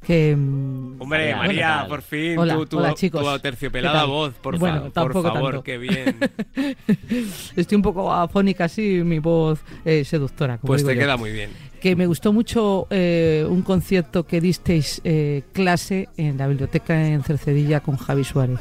Que, 0.07 0.37
mm, 0.37 1.01
hombre, 1.01 1.35
María, 1.35 1.87
por 1.89 2.03
fin, 2.03 2.39
Hola, 2.39 2.55
tu, 2.57 2.67
tu, 2.67 2.83
tu 2.83 2.93
chicos. 2.95 3.41
terciopelada 3.43 3.95
¿Qué 3.95 4.01
tal? 4.01 4.09
voz, 4.09 4.35
por, 4.35 4.59
Bueno, 4.59 4.91
fa- 4.93 5.03
por 5.03 5.13
favor, 5.15 5.33
tanto. 5.53 5.63
qué 5.63 5.79
bien. 5.79 6.17
Estoy 7.57 7.77
un 7.77 7.83
poco 7.83 8.13
afónica 8.13 8.65
así, 8.65 9.03
mi 9.05 9.19
voz 9.19 9.61
eh, 9.85 10.05
seductora. 10.05 10.59
Como 10.59 10.69
Pues 10.69 10.83
digo 10.83 10.91
te 10.91 10.97
yo. 10.97 11.01
queda 11.01 11.17
muy 11.17 11.33
bien. 11.33 11.51
Que 11.81 11.97
me 11.97 12.07
gustó 12.07 12.33
mucho 12.33 12.87
eh, 12.91 13.47
un 13.49 13.63
concierto 13.63 14.27
que 14.27 14.41
disteis 14.41 15.01
eh, 15.05 15.43
clase 15.53 16.09
en 16.17 16.37
la 16.39 16.47
biblioteca 16.49 17.07
en 17.09 17.23
Cercedilla 17.23 17.81
con 17.81 17.97
Javi 17.97 18.25
Suárez. 18.25 18.59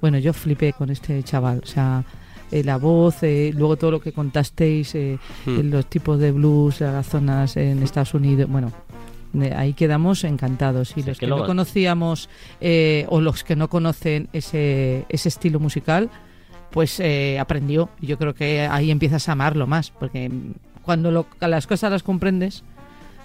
Bueno, 0.00 0.18
yo 0.18 0.32
flipé 0.34 0.72
con 0.74 0.90
este 0.90 1.22
chaval, 1.22 1.60
o 1.62 1.66
sea, 1.66 2.04
eh, 2.50 2.62
la 2.62 2.76
voz, 2.76 3.22
eh, 3.22 3.52
luego 3.56 3.76
todo 3.76 3.90
lo 3.92 4.00
que 4.00 4.12
contasteis, 4.12 4.94
eh, 4.94 5.18
Mm. 5.46 5.58
eh, 5.60 5.62
los 5.64 5.86
tipos 5.86 6.18
de 6.18 6.30
blues, 6.32 6.80
las 6.82 7.06
zonas 7.06 7.56
en 7.56 7.82
Estados 7.82 8.12
Unidos, 8.12 8.50
bueno, 8.50 8.70
ahí 9.56 9.72
quedamos 9.74 10.24
encantados. 10.24 10.96
Y 10.96 11.02
los 11.02 11.18
que 11.18 11.26
no 11.26 11.36
conocíamos 11.46 12.28
eh, 12.60 13.06
o 13.08 13.20
los 13.20 13.44
que 13.44 13.56
no 13.56 13.68
conocen 13.68 14.28
ese, 14.32 15.04
ese 15.08 15.28
estilo 15.28 15.60
musical, 15.60 16.10
pues 16.70 16.98
eh, 17.00 17.38
aprendió. 17.38 17.88
Y 18.00 18.06
yo 18.06 18.18
creo 18.18 18.34
que 18.34 18.62
ahí 18.62 18.90
empiezas 18.90 19.28
a 19.28 19.32
amarlo 19.32 19.66
más, 19.66 19.90
porque 19.90 20.30
cuando 20.82 21.10
lo- 21.10 21.26
las 21.40 21.66
cosas 21.66 21.90
las 21.90 22.02
comprendes, 22.02 22.62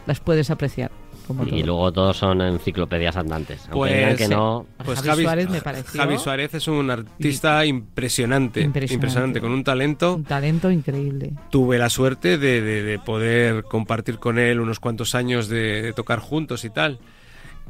las 0.06 0.19
puedes 0.19 0.50
apreciar. 0.50 0.91
Como 1.29 1.43
Y 1.43 1.49
todo. 1.51 1.65
luego 1.65 1.91
todos 1.93 2.17
son 2.17 2.41
enciclopedias 2.41 3.15
andantes. 3.15 3.69
Pues, 3.71 3.93
digan 3.93 4.15
que 4.17 4.25
sí. 4.25 4.31
no. 4.31 4.65
Pues 4.83 4.99
Javi 5.01 5.21
Suárez 5.23 5.49
me 5.49 5.61
pareció- 5.61 6.01
Javi 6.01 6.17
Suárez 6.17 6.53
es 6.55 6.67
un 6.67 6.89
artista 6.89 7.63
impresionante, 7.65 8.61
Impresionante. 8.61 8.93
impresionante, 8.95 9.41
con 9.41 9.51
un 9.51 9.63
talento. 9.63 10.15
Un 10.15 10.23
talento 10.23 10.71
increíble. 10.71 11.33
Tuve 11.51 11.77
la 11.77 11.89
suerte 11.89 12.37
de, 12.39 12.61
de- 12.61 12.81
de 12.83 12.97
poder 12.99 13.63
compartir 13.63 14.17
con 14.17 14.39
él 14.39 14.59
unos 14.59 14.79
cuantos 14.79 15.13
años 15.13 15.47
de, 15.49 15.81
de 15.83 15.93
tocar 15.93 16.17
juntos 16.19 16.65
y 16.65 16.71
tal. 16.71 16.97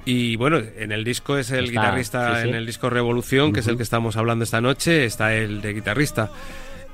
Y 0.06 0.38
bueno, 0.38 0.58
en 0.78 0.94
el 0.94 1.04
disco 1.04 1.38
es 1.38 1.52
el 1.52 1.66
Está, 1.66 1.72
guitarrista, 1.82 2.36
sí, 2.38 2.42
sí. 2.44 2.50
en 2.50 2.56
el 2.56 2.66
disco 2.66 2.90
Revolución, 2.90 3.52
que 3.52 3.60
es 3.60 3.68
el 3.68 3.76
que 3.76 3.84
estamos 3.84 4.16
hablando 4.16 4.46
esta 4.46 4.62
noche, 4.62 5.04
está 5.04 5.36
él 5.36 5.62
de 5.62 5.74
guitarrista. 5.74 6.32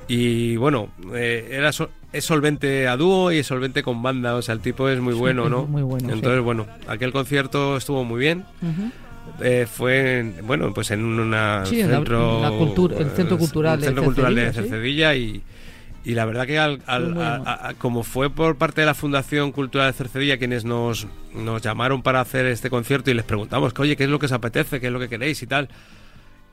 Y 0.08 0.56
bueno, 0.58 0.90
eh, 1.14 1.48
era 1.52 1.72
es 2.18 2.26
solvente 2.26 2.88
a 2.88 2.98
dúo 2.98 3.32
y 3.32 3.40
es 3.40 3.48
solvente 3.48 3.84
con 3.84 4.02
banda, 4.02 4.36
o 4.36 4.42
sea, 4.42 4.54
el 4.54 4.62
tipo 4.62 4.88
es 4.90 5.00
muy 5.00 5.14
bueno, 5.14 5.50
¿no? 5.50 5.66
Muy 5.66 5.82
bueno, 5.84 6.08
sí. 6.10 6.14
Entonces, 6.16 6.42
bueno, 6.42 6.66
aquel 6.88 7.12
concierto 7.12 7.78
estuvo 7.78 8.04
muy 8.04 8.20
bien. 8.20 8.46
Ujú. 8.62 8.92
Eh, 9.42 9.68
fue 9.70 10.20
en- 10.20 10.36
bueno 10.46 10.72
pues 10.74 10.92
en 10.92 11.04
una 11.04 11.66
Sí, 11.66 11.82
la- 11.82 11.96
centro, 11.96 12.42
la 12.42 12.52
cultura- 12.52 12.98
el 13.00 13.10
centro 13.10 13.38
cultural 13.40 13.74
el 13.76 13.80
de 13.82 13.86
centro 13.88 14.04
cultural 14.04 14.36
de 14.36 14.42
Cercedilla, 14.54 14.64
sí. 14.64 14.70
Cercedilla 14.70 15.16
y, 15.16 15.42
y 16.06 16.14
la 16.14 16.26
verdad 16.26 16.46
que 16.46 16.60
al- 16.60 16.82
al- 16.86 17.14
bueno. 17.16 17.22
a- 17.24 17.70
a- 17.70 17.74
como 17.74 18.04
fue 18.04 18.30
por 18.30 18.56
parte 18.58 18.82
de 18.82 18.86
la 18.88 18.94
Fundación 18.94 19.52
Cultural 19.52 19.88
de 19.92 19.94
Cercedilla 19.98 20.38
quienes 20.38 20.64
nos, 20.64 21.08
nos 21.34 21.62
llamaron 21.64 22.04
para 22.04 22.22
hacer 22.22 22.46
este 22.46 22.70
concierto 22.70 23.10
y 23.10 23.16
les 23.16 23.26
preguntamos 23.26 23.74
que 23.74 23.82
oye 23.82 23.96
qué 23.98 24.04
es 24.04 24.10
lo 24.12 24.20
que 24.20 24.28
os 24.28 24.32
apetece 24.32 24.80
qué 24.80 24.88
es 24.88 24.94
lo 24.94 25.00
que 25.00 25.10
queréis 25.10 25.42
y 25.42 25.48
tal 25.48 25.70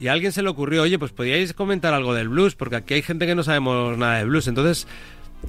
y 0.00 0.08
a 0.08 0.12
alguien 0.12 0.32
se 0.32 0.42
le 0.42 0.48
ocurrió 0.48 0.82
oye 0.82 0.98
pues 0.98 1.12
podíais 1.12 1.52
comentar 1.52 1.92
algo 1.92 2.14
del 2.14 2.30
blues 2.30 2.54
porque 2.54 2.76
aquí 2.76 2.94
hay 2.94 3.02
gente 3.02 3.26
que 3.26 3.34
no 3.34 3.42
sabemos 3.44 3.96
nada 3.98 4.16
de 4.16 4.24
blues 4.24 4.48
entonces 4.48 4.88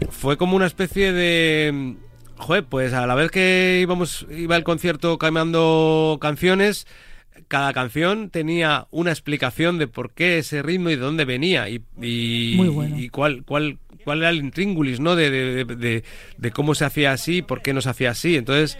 fue 0.10 0.38
como 0.38 0.56
una 0.56 0.66
especie 0.66 1.12
de 1.14 1.96
joder 2.38 2.64
pues 2.66 2.94
a 2.94 3.06
la 3.08 3.16
vez 3.16 3.32
que 3.32 3.80
íbamos 3.82 4.26
iba 4.36 4.56
el 4.56 4.64
concierto 4.64 5.18
cambiando 5.18 6.18
canciones 6.22 6.88
cada 7.48 7.74
canción 7.74 8.30
tenía 8.30 8.88
una 8.92 9.12
explicación 9.12 9.78
de 9.78 9.88
por 9.88 10.12
qué 10.12 10.38
ese 10.40 10.62
ritmo 10.62 10.90
y 10.90 10.96
de 10.96 11.02
dónde 11.02 11.26
venía 11.26 11.70
y, 11.70 11.82
y, 12.02 12.54
Muy 12.58 12.70
bueno. 12.70 12.98
y 12.98 13.10
cuál 13.10 13.44
cuál 13.46 13.78
cuál 14.04 14.20
era 14.20 14.30
el 14.30 14.38
intríngulis 14.38 15.00
no 15.00 15.16
de, 15.16 15.30
de, 15.30 15.66
de- 15.66 15.76
de- 15.76 16.04
de 16.38 16.52
cómo 16.52 16.76
se 16.76 16.86
hacía 16.86 17.12
así 17.12 17.42
por 17.42 17.62
qué 17.62 17.74
no 17.74 17.82
se 17.82 17.90
hacía 17.90 18.12
así 18.12 18.36
entonces 18.36 18.78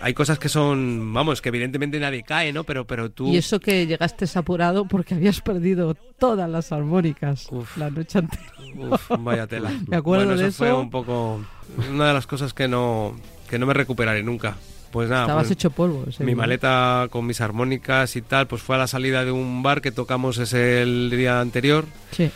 hay 0.00 0.14
cosas 0.14 0.38
que 0.38 0.48
son 0.48 1.12
vamos 1.12 1.40
que 1.42 1.48
evidentemente 1.48 1.98
nadie 1.98 2.22
cae 2.22 2.52
no 2.52 2.64
pero 2.64 2.86
pero 2.86 3.10
tú 3.10 3.28
Y 3.28 3.36
eso 3.38 3.58
que 3.60 3.86
llegaste 3.86 4.26
apurado 4.34 4.86
porque 4.86 5.14
habías 5.14 5.40
perdido 5.40 5.94
todas 6.18 6.48
las 6.48 6.72
armónicas 6.72 7.48
la 7.76 7.90
noche 7.90 8.18
anterior. 8.18 8.92
Uf, 8.92 9.10
vaya 9.20 9.46
tela. 9.46 9.70
Me 9.88 9.96
acuerdo 9.96 10.26
Bueno, 10.26 10.40
de 10.40 10.48
eso 10.48 10.58
fue 10.58 10.72
un 10.72 10.90
poco 10.90 11.40
una 11.90 12.08
de 12.08 12.14
las 12.14 12.26
cosas 12.26 12.52
que 12.54 12.68
no 12.68 13.14
que 13.48 13.58
no 13.58 13.66
me 13.66 13.74
recuperaré 13.74 14.22
nunca. 14.22 14.56
Pues 14.90 15.10
nada, 15.10 15.22
Estabas 15.24 15.44
pues, 15.44 15.52
hecho 15.52 15.70
polvo. 15.70 16.04
ese 16.08 16.24
mi 16.24 16.32
día. 16.32 16.36
maleta 16.36 17.08
con 17.10 17.26
mis 17.26 17.40
armónicas 17.42 18.16
y 18.16 18.22
tal, 18.22 18.46
pues 18.46 18.62
fue 18.62 18.76
a 18.76 18.78
la 18.78 18.86
salida 18.86 19.22
de 19.24 19.32
un 19.32 19.62
bar 19.62 19.82
que 19.82 19.92
tocamos 19.92 20.38
ese 20.38 20.80
el 20.82 21.10
día 21.10 21.40
anterior. 21.40 21.84
Sí, 22.12 22.30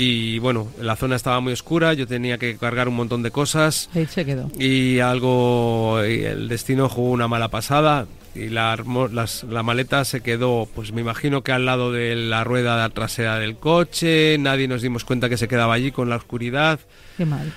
Y 0.00 0.38
bueno, 0.38 0.68
la 0.80 0.94
zona 0.94 1.16
estaba 1.16 1.40
muy 1.40 1.52
oscura, 1.52 1.92
yo 1.92 2.06
tenía 2.06 2.38
que 2.38 2.56
cargar 2.56 2.86
un 2.86 2.94
montón 2.94 3.24
de 3.24 3.32
cosas 3.32 3.90
ahí 3.96 4.06
se 4.06 4.24
quedó. 4.24 4.48
y 4.56 5.00
algo 5.00 6.00
y 6.06 6.22
el 6.24 6.46
destino 6.46 6.88
jugó 6.88 7.10
una 7.10 7.26
mala 7.26 7.48
pasada 7.48 8.06
y 8.32 8.48
la, 8.48 8.78
las- 9.12 9.42
la 9.42 9.64
maleta 9.64 10.04
se 10.04 10.20
quedó 10.20 10.68
pues 10.72 10.92
me 10.92 11.00
imagino 11.00 11.42
que 11.42 11.50
al 11.50 11.64
lado 11.66 11.90
de 11.90 12.14
la 12.14 12.44
rueda 12.44 12.88
trasera 12.90 13.40
del 13.40 13.56
coche 13.56 14.36
nadie 14.38 14.68
nos 14.68 14.82
dimos 14.82 15.04
cuenta 15.04 15.28
que 15.28 15.36
se 15.36 15.48
quedaba 15.48 15.74
allí 15.74 15.90
con 15.90 16.08
la 16.08 16.14
oscuridad 16.16 16.78
Qué 17.16 17.24
mal. 17.26 17.52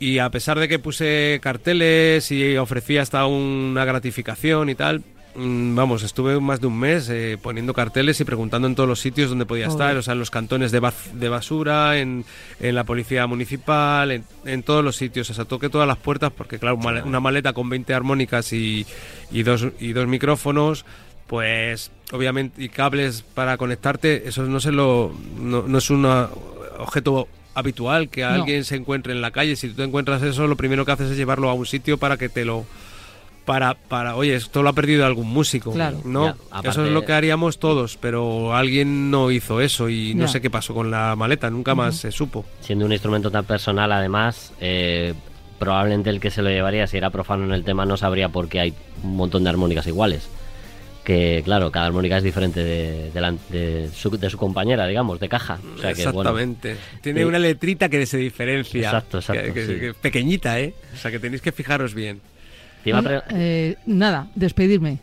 y 0.00 0.18
a 0.18 0.30
pesar 0.30 0.58
de 0.58 0.66
que 0.66 0.80
puse 0.80 1.38
carteles 1.40 2.32
y 2.32 2.56
ofrecía 2.56 3.02
hasta 3.02 3.24
una 3.26 3.84
gratificación 3.84 4.68
y 4.68 4.74
tal 4.74 5.04
vamos 5.36 6.02
estuve 6.02 6.40
más 6.40 6.60
de 6.60 6.66
un 6.66 6.78
mes 6.78 7.08
eh, 7.10 7.38
poniendo 7.40 7.72
carteles 7.74 8.20
y 8.20 8.24
preguntando 8.24 8.66
en 8.66 8.74
todos 8.74 8.88
los 8.88 9.00
sitios 9.00 9.28
donde 9.30 9.46
podía 9.46 9.66
estar 9.66 9.96
o 9.96 10.02
sea 10.02 10.12
en 10.14 10.18
los 10.18 10.30
cantones 10.30 10.72
de, 10.72 10.80
de 11.14 11.28
basura 11.28 11.98
en, 11.98 12.24
en 12.60 12.74
la 12.74 12.84
policía 12.84 13.26
municipal 13.26 14.10
en, 14.10 14.24
en 14.44 14.62
todos 14.62 14.82
los 14.84 14.96
sitios. 14.96 15.30
O 15.30 15.34
sea 15.34 15.44
toqué 15.44 15.68
todas 15.68 15.86
las 15.86 15.98
puertas 15.98 16.32
porque 16.36 16.58
claro 16.58 16.76
una 16.76 16.84
male- 16.84 17.02
una 17.02 17.20
maleta 17.20 17.52
con 17.52 17.68
20 17.68 17.94
armónicas 17.94 18.52
y, 18.52 18.84
y 19.30 19.42
dos 19.44 19.66
y 19.78 19.92
dos 19.92 20.08
micrófonos 20.08 20.84
pues 21.28 21.90
obviamente 22.12 22.64
y 22.64 22.68
cables 22.70 23.22
para 23.22 23.56
conectarte 23.58 24.28
eso 24.28 24.42
no 24.44 24.60
se 24.60 24.72
lo 24.72 25.14
no, 25.38 25.62
no 25.68 25.78
es 25.78 25.90
un 25.90 26.04
objeto 26.78 27.28
habitual 27.54 28.08
que 28.08 28.22
No. 28.22 28.28
alguien 28.28 28.64
se 28.64 28.76
encuentre 28.76 29.12
en 29.12 29.20
la 29.20 29.30
calle. 29.32 29.56
Si 29.56 29.68
tú 29.68 29.74
te 29.74 29.82
encuentras 29.84 30.22
eso 30.22 30.46
lo 30.46 30.56
primero 30.56 30.84
que 30.84 30.92
haces 30.92 31.10
es 31.10 31.16
llevarlo 31.16 31.50
a 31.50 31.54
un 31.54 31.66
sitio 31.66 31.98
para 31.98 32.16
que 32.16 32.28
te 32.28 32.44
lo 32.44 32.64
para 33.48 33.74
para 33.74 34.14
oye 34.14 34.34
esto 34.36 34.62
lo 34.62 34.68
ha 34.68 34.72
perdido 34.74 35.06
algún 35.06 35.28
músico 35.28 35.72
Claro. 35.72 36.00
no 36.04 36.26
Ya, 36.26 36.30
aparte- 36.50 36.68
eso 36.68 36.84
es 36.84 36.92
lo 36.92 37.04
que 37.04 37.12
haríamos 37.14 37.58
todos 37.58 37.96
pero 37.96 38.54
alguien 38.54 39.10
no 39.10 39.30
hizo 39.30 39.60
eso 39.62 39.88
y 39.88 40.14
no 40.14 40.26
Ya. 40.26 40.28
sé 40.32 40.40
qué 40.42 40.50
pasó 40.50 40.74
con 40.74 40.90
la 40.90 41.16
maleta 41.16 41.48
nunca 41.50 41.74
más 41.74 41.96
se 41.96 42.12
supo 42.12 42.44
Siendo 42.60 42.84
un 42.84 42.92
instrumento 42.92 43.30
tan 43.30 43.44
personal, 43.46 43.90
además, 43.90 44.52
eh, 44.60 45.14
probablemente 45.58 46.10
el 46.10 46.20
que 46.20 46.30
se 46.30 46.42
lo 46.42 46.50
llevaría, 46.50 46.86
si 46.86 46.96
era 46.98 47.10
profano 47.10 47.44
en 47.44 47.52
el 47.52 47.64
tema, 47.64 47.84
no 47.86 47.96
sabría 47.96 48.28
por 48.28 48.48
qué 48.48 48.60
hay 48.60 48.74
un 49.02 49.16
montón 49.16 49.42
de 49.44 49.50
armónicas 49.50 49.86
iguales. 49.86 50.28
Que, 51.04 51.40
claro, 51.42 51.70
cada 51.72 51.86
armónica 51.86 52.18
es 52.18 52.22
diferente 52.22 52.62
de, 52.62 53.10
de 53.10 53.20
la- 53.20 53.34
de 53.48 53.88
su, 53.94 54.10
de 54.10 54.28
su 54.28 54.36
compañera, 54.36 54.86
digamos, 54.86 55.18
de 55.18 55.28
caja. 55.30 55.58
O 55.76 55.80
sea 55.80 55.94
que, 55.94 56.04
bueno, 56.06 56.20
exactamente 56.20 56.76
tiene 57.00 57.22
Eh, 57.22 57.24
una 57.24 57.38
letrita 57.38 57.88
que 57.88 58.04
se 58.04 58.18
diferencia 58.18 58.82
Exacto, 58.82 59.18
exacto, 59.18 59.42
que- 59.44 59.52
que- 59.54 59.66
sí. 59.66 59.80
que- 59.80 59.94
pequeñita 59.94 60.60
eh 60.60 60.74
o 60.94 60.96
sea 60.98 61.10
que 61.10 61.18
tenéis 61.18 61.40
que 61.40 61.50
fijaros 61.50 61.94
bien 61.94 62.20
te 62.88 62.90
iba 62.90 62.98
a 62.98 63.02
Bueno, 63.02 63.22
pre- 63.28 63.36
eh, 63.70 63.76
nada, 63.86 64.26
despedirme. 64.34 64.98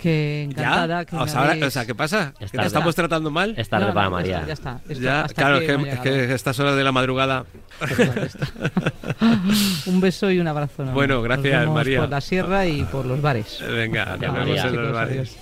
Que 0.00 0.42
encantada. 0.42 1.00
¿Ya? 1.00 1.04
Que 1.06 1.16
o, 1.16 1.26
sea, 1.26 1.40
ahora- 1.40 1.52
habéis- 1.52 1.64
o 1.66 1.70
sea, 1.70 1.86
¿qué 1.86 1.94
pasa? 1.94 2.34
¿Que 2.38 2.46
te 2.46 2.66
estamos 2.66 2.94
tratando 2.94 3.30
mal? 3.30 3.54
es 3.56 3.70
tarde 3.70 3.86
No, 3.86 3.94
para 3.94 4.06
ya 4.06 4.10
María. 4.10 4.36
está, 4.36 4.46
Ya 4.46 4.52
está. 4.52 4.80
Esto- 4.92 5.02
Ya, 5.02 5.22
hasta 5.24 5.42
claro, 5.42 5.58
que, 5.60 5.90
es 5.92 5.98
que 6.00 6.08
a 6.10 6.34
estas 6.34 6.60
horas 6.60 6.76
de 6.76 6.84
la 6.84 6.92
madrugada. 6.92 7.46
Un 9.86 10.00
beso 10.00 10.30
y 10.30 10.38
un 10.40 10.48
abrazo. 10.48 10.84
Bueno, 10.84 11.14
Nos 11.16 11.24
gracias, 11.24 11.60
vemos 11.60 11.74
María. 11.74 12.00
por 12.00 12.08
la 12.10 12.20
sierra 12.20 12.66
y 12.66 12.82
por 12.84 13.06
los 13.06 13.20
bares. 13.22 13.58
Venga, 13.66 14.04
nos 14.16 14.20
vemos 14.20 14.64
en 14.64 14.76
los 14.76 14.92
bares. 14.92 15.36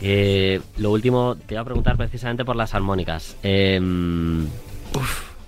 adiós. 0.00 0.62
Lo 0.78 0.90
último, 0.92 1.36
te 1.46 1.54
iba 1.54 1.62
a 1.62 1.64
preguntar 1.64 1.96
precisamente 1.96 2.44
por 2.44 2.54
las 2.56 2.74
armónicas. 2.74 3.36
Em, 3.42 4.46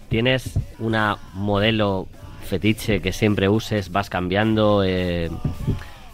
¿Tienes 0.08 0.58
una 0.78 1.16
modelo 1.34 2.08
fetiche 2.48 3.00
que 3.00 3.12
siempre 3.12 3.48
uses, 3.48 3.92
vas 3.92 4.10
cambiando, 4.10 4.82
eh, 4.84 5.30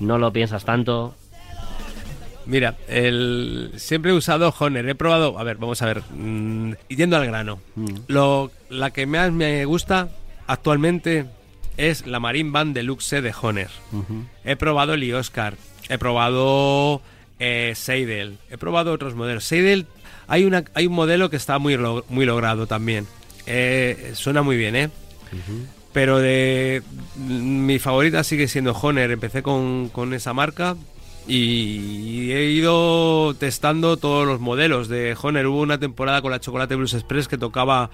no 0.00 0.18
lo 0.18 0.32
piensas 0.32 0.64
tanto? 0.64 1.14
Mira, 2.46 2.76
el, 2.88 3.72
siempre 3.76 4.10
he 4.10 4.14
usado 4.14 4.54
Honor. 4.58 4.88
He 4.88 4.94
probado. 4.94 5.38
A 5.38 5.44
ver, 5.44 5.56
vamos 5.56 5.80
a 5.82 5.86
ver. 5.86 6.02
mm, 6.10 6.72
yendo 6.88 7.16
al 7.16 7.26
grano. 7.26 7.60
Mm. 7.74 7.94
Lo, 8.08 8.50
la 8.68 8.90
que 8.90 9.06
más 9.06 9.32
me 9.32 9.64
gusta 9.64 10.10
actualmente 10.46 11.24
es 11.76 12.06
la 12.06 12.20
Marine 12.20 12.50
Band 12.50 12.74
Deluxe 12.74 13.22
de 13.22 13.34
Honor. 13.40 13.68
He 14.44 14.56
probado 14.56 14.94
el 14.94 15.14
Oscar. 15.14 15.54
He 15.88 15.98
probado 15.98 17.00
eh, 17.38 17.72
Seidel. 17.74 18.38
He 18.50 18.58
probado 18.58 18.92
otros 18.92 19.14
modelos. 19.14 19.44
Seidel, 19.44 19.86
hay, 20.26 20.44
una, 20.44 20.64
hay 20.74 20.86
un 20.86 20.94
modelo 20.94 21.30
que 21.30 21.36
está 21.36 21.58
muy, 21.58 21.78
muy 22.08 22.26
logrado 22.26 22.66
también. 22.66 23.06
Eh, 23.46 24.12
suena 24.14 24.42
muy 24.42 24.56
bien, 24.56 24.76
¿eh? 24.76 24.90
Pero 25.94 26.18
de 26.18 26.82
mi 27.16 27.78
favorita 27.78 28.22
sigue 28.24 28.48
siendo 28.48 28.72
Honor. 28.72 29.10
Empecé 29.10 29.42
con, 29.42 29.88
con 29.88 30.12
esa 30.12 30.34
marca 30.34 30.76
y 31.26 32.32
he 32.32 32.50
ido 32.50 33.34
testando 33.38 33.96
todos 33.96 34.26
los 34.26 34.40
modelos 34.40 34.88
de 34.88 35.16
Honor. 35.22 35.46
Hubo 35.46 35.60
una 35.62 35.78
temporada 35.78 36.20
con 36.20 36.30
la 36.32 36.40
Chocolate 36.40 36.74
Blues 36.74 36.94
Express 36.94 37.28
que 37.28 37.38
tocaba 37.38 37.90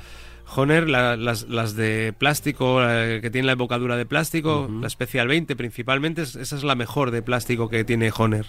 Honor, 0.56 0.88
la- 0.88 1.16
las, 1.16 1.42
las 1.48 1.76
de 1.76 2.12
plástico, 2.16 2.80
eh, 2.82 3.20
que 3.22 3.30
tienen 3.30 3.46
la 3.46 3.52
embocadura 3.52 3.96
de 3.96 4.04
plástico, 4.06 4.66
la 4.80 4.90
Special 4.90 5.28
20 5.28 5.54
principalmente, 5.54 6.22
es- 6.22 6.34
esa 6.34 6.56
es 6.56 6.64
la 6.64 6.74
mejor 6.74 7.12
de 7.12 7.22
plástico 7.22 7.68
que 7.68 7.84
tiene 7.84 8.10
Honor, 8.16 8.46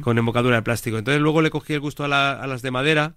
con 0.00 0.16
embocadura 0.16 0.56
de 0.56 0.62
plástico. 0.62 0.96
Entonces 0.96 1.20
luego 1.20 1.42
le 1.42 1.50
cogí 1.50 1.74
el 1.74 1.80
gusto 1.80 2.04
a, 2.04 2.08
la- 2.08 2.32
a 2.40 2.46
las 2.46 2.62
de 2.62 2.70
madera 2.70 3.14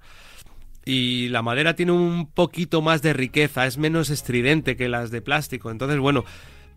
y 0.86 1.30
la 1.30 1.42
madera 1.42 1.76
tiene 1.76 1.92
un 1.92 2.28
poquito 2.28 2.82
más 2.82 3.02
de 3.02 3.14
riqueza, 3.14 3.66
es 3.66 3.78
menos 3.78 4.12
estridente 4.12 4.78
que 4.78 4.88
las 4.88 5.10
de 5.10 5.22
plástico. 5.22 5.72
Entonces, 5.72 6.00
bueno, 6.00 6.24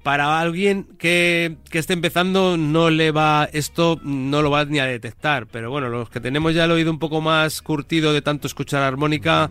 para 0.02 0.40
alguien 0.40 0.84
que, 0.98 1.56
que 1.70 1.78
esté 1.78 1.92
empezando 1.92 2.56
no 2.56 2.88
le 2.88 3.10
va 3.10 3.48
esto 3.52 4.00
no 4.02 4.40
lo 4.40 4.50
va 4.50 4.64
ni 4.64 4.78
a 4.78 4.86
detectar, 4.86 5.46
pero 5.46 5.70
bueno, 5.70 5.88
los 5.90 6.08
que 6.08 6.20
tenemos 6.20 6.54
ya 6.54 6.64
el 6.64 6.70
oído 6.70 6.90
un 6.90 6.98
poco 6.98 7.20
más 7.20 7.60
curtido 7.60 8.12
de 8.12 8.22
tanto 8.22 8.46
escuchar 8.46 8.82
armónica 8.82 9.50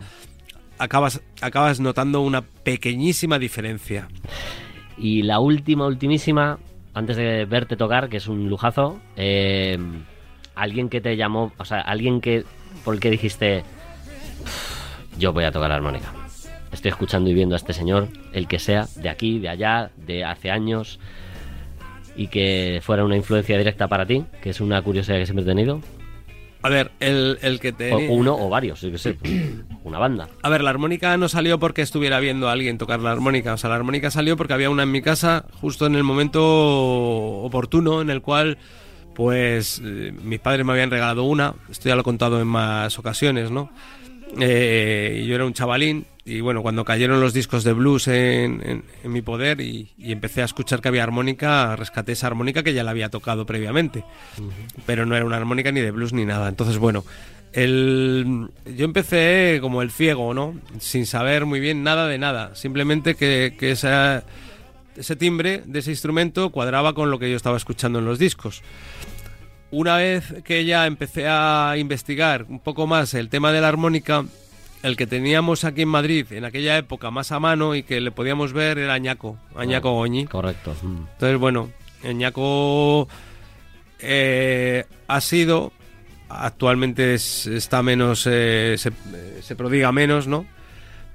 acabas 0.78 1.20
acabas 1.40 1.80
notando 1.80 2.20
una 2.22 2.42
pequeñísima 2.42 3.38
diferencia. 3.38 4.08
Y 4.96 5.22
la 5.22 5.38
última, 5.38 5.86
ultimísima, 5.86 6.58
antes 6.94 7.16
de 7.16 7.44
verte 7.44 7.76
tocar, 7.76 8.08
que 8.08 8.16
es 8.16 8.26
un 8.26 8.48
lujazo, 8.48 9.00
eh, 9.16 9.78
alguien 10.56 10.88
que 10.88 11.00
te 11.00 11.16
llamó, 11.16 11.52
o 11.56 11.64
sea, 11.64 11.80
alguien 11.80 12.20
que 12.20 12.44
por 12.84 12.94
el 12.94 13.00
que 13.00 13.10
dijiste, 13.10 13.58
"Uf, 13.58 13.77
yo 15.18 15.32
voy 15.32 15.44
a 15.44 15.52
tocar 15.52 15.70
la 15.70 15.76
armónica. 15.76 16.12
Estoy 16.72 16.90
escuchando 16.90 17.30
y 17.30 17.34
viendo 17.34 17.54
a 17.54 17.58
este 17.58 17.72
señor, 17.72 18.08
el 18.32 18.46
que 18.46 18.58
sea, 18.58 18.86
de 18.96 19.08
aquí, 19.08 19.38
de 19.38 19.48
allá, 19.48 19.90
de 19.96 20.24
hace 20.24 20.50
años, 20.50 21.00
y 22.16 22.28
que 22.28 22.80
fuera 22.82 23.04
una 23.04 23.16
influencia 23.16 23.56
directa 23.56 23.88
para 23.88 24.04
ti, 24.04 24.24
que 24.42 24.50
es 24.50 24.60
una 24.60 24.82
curiosidad 24.82 25.18
que 25.18 25.26
siempre 25.26 25.44
he 25.44 25.46
tenido. 25.46 25.80
A 26.62 26.68
ver, 26.68 26.90
el, 26.98 27.38
el 27.42 27.60
que 27.60 27.72
te... 27.72 27.92
O 27.92 27.98
uno 28.12 28.36
o 28.36 28.48
varios, 28.48 28.80
yo 28.80 28.90
qué 28.90 28.98
sé, 28.98 29.16
una 29.84 29.98
banda. 29.98 30.28
A 30.42 30.48
ver, 30.48 30.62
la 30.62 30.70
armónica 30.70 31.16
no 31.16 31.28
salió 31.28 31.58
porque 31.58 31.82
estuviera 31.82 32.18
viendo 32.18 32.48
a 32.48 32.52
alguien 32.52 32.76
tocar 32.76 33.00
la 33.00 33.12
armónica. 33.12 33.54
O 33.54 33.56
sea, 33.56 33.70
la 33.70 33.76
armónica 33.76 34.10
salió 34.10 34.36
porque 34.36 34.54
había 34.54 34.68
una 34.68 34.82
en 34.82 34.90
mi 34.90 35.00
casa 35.00 35.46
justo 35.60 35.86
en 35.86 35.94
el 35.94 36.02
momento 36.02 36.42
oportuno 37.42 38.02
en 38.02 38.10
el 38.10 38.20
cual, 38.20 38.58
pues, 39.14 39.80
eh, 39.84 40.12
mis 40.22 40.40
padres 40.40 40.66
me 40.66 40.72
habían 40.72 40.90
regalado 40.90 41.22
una. 41.22 41.54
Esto 41.70 41.88
ya 41.88 41.94
lo 41.94 42.00
he 42.00 42.04
contado 42.04 42.40
en 42.40 42.48
más 42.48 42.98
ocasiones, 42.98 43.52
¿no? 43.52 43.70
Eh, 44.38 45.24
yo 45.26 45.34
era 45.34 45.44
un 45.44 45.52
chavalín 45.54 46.04
y 46.24 46.40
bueno, 46.40 46.60
cuando 46.62 46.84
cayeron 46.84 47.20
los 47.20 47.32
discos 47.32 47.64
de 47.64 47.72
blues 47.72 48.08
en, 48.08 48.60
en- 48.62 48.84
en 49.02 49.12
mi 49.12 49.22
poder 49.22 49.60
y, 49.62 49.90
y 49.96 50.12
empecé 50.12 50.42
a 50.42 50.44
escuchar 50.44 50.80
que 50.82 50.88
había 50.88 51.02
armónica, 51.02 51.74
rescaté 51.76 52.12
esa 52.12 52.26
armónica 52.26 52.62
que 52.62 52.74
ya 52.74 52.84
la 52.84 52.90
había 52.90 53.08
tocado 53.08 53.46
previamente 53.46 54.04
pero 54.84 55.06
no 55.06 55.16
era 55.16 55.24
una 55.24 55.36
armónica 55.38 55.72
ni 55.72 55.80
de 55.80 55.90
blues 55.90 56.12
ni 56.12 56.24
nada. 56.26 56.48
Entonces, 56.48 56.76
bueno, 56.78 57.04
el, 57.54 58.48
yo 58.76 58.84
empecé 58.84 59.58
como 59.62 59.80
el 59.82 59.90
ciego, 59.90 60.34
¿no? 60.34 60.54
Sin 60.78 61.06
saber 61.06 61.46
muy 61.46 61.60
bien 61.60 61.82
nada 61.82 62.06
de 62.06 62.18
nada. 62.18 62.54
Simplemente 62.54 63.14
que, 63.14 63.56
que 63.58 63.70
esa- 63.72 64.22
ese 64.96 65.16
timbre 65.16 65.62
de 65.64 65.78
ese 65.78 65.90
instrumento 65.90 66.50
cuadraba 66.50 66.92
con 66.92 67.10
lo 67.10 67.18
que 67.18 67.30
yo 67.30 67.36
estaba 67.36 67.56
escuchando 67.56 67.98
en 68.00 68.04
los 68.04 68.18
discos. 68.18 68.62
Una 69.70 69.96
vez 69.96 70.34
que 70.44 70.64
ya 70.64 70.86
empecé 70.86 71.26
a 71.28 71.74
investigar 71.76 72.46
un 72.48 72.58
poco 72.58 72.86
más 72.86 73.12
el 73.14 73.28
tema 73.28 73.52
de 73.52 73.60
la 73.60 73.68
armónica, 73.68 74.24
el 74.82 74.96
que 74.96 75.06
teníamos 75.06 75.64
aquí 75.64 75.82
en 75.82 75.88
Madrid 75.88 76.26
en 76.32 76.44
aquella 76.46 76.78
época 76.78 77.10
más 77.10 77.32
a 77.32 77.40
mano 77.40 77.74
y 77.74 77.82
que 77.82 78.00
le 78.00 78.10
podíamos 78.10 78.52
ver 78.54 78.78
era 78.78 78.94
Añaco, 78.94 79.36
Añaco 79.54 79.92
Goñi. 79.92 80.24
Correcto. 80.26 80.74
Entonces, 80.82 81.38
bueno, 81.38 81.70
Ñaco 82.02 83.08
eh, 83.98 84.84
ha 85.06 85.20
sido, 85.20 85.72
actualmente 86.30 87.14
es- 87.14 87.46
está 87.46 87.82
menos, 87.82 88.26
eh, 88.30 88.76
se, 88.78 88.92
se 89.42 89.56
prodiga 89.56 89.92
menos, 89.92 90.26
¿no? 90.28 90.46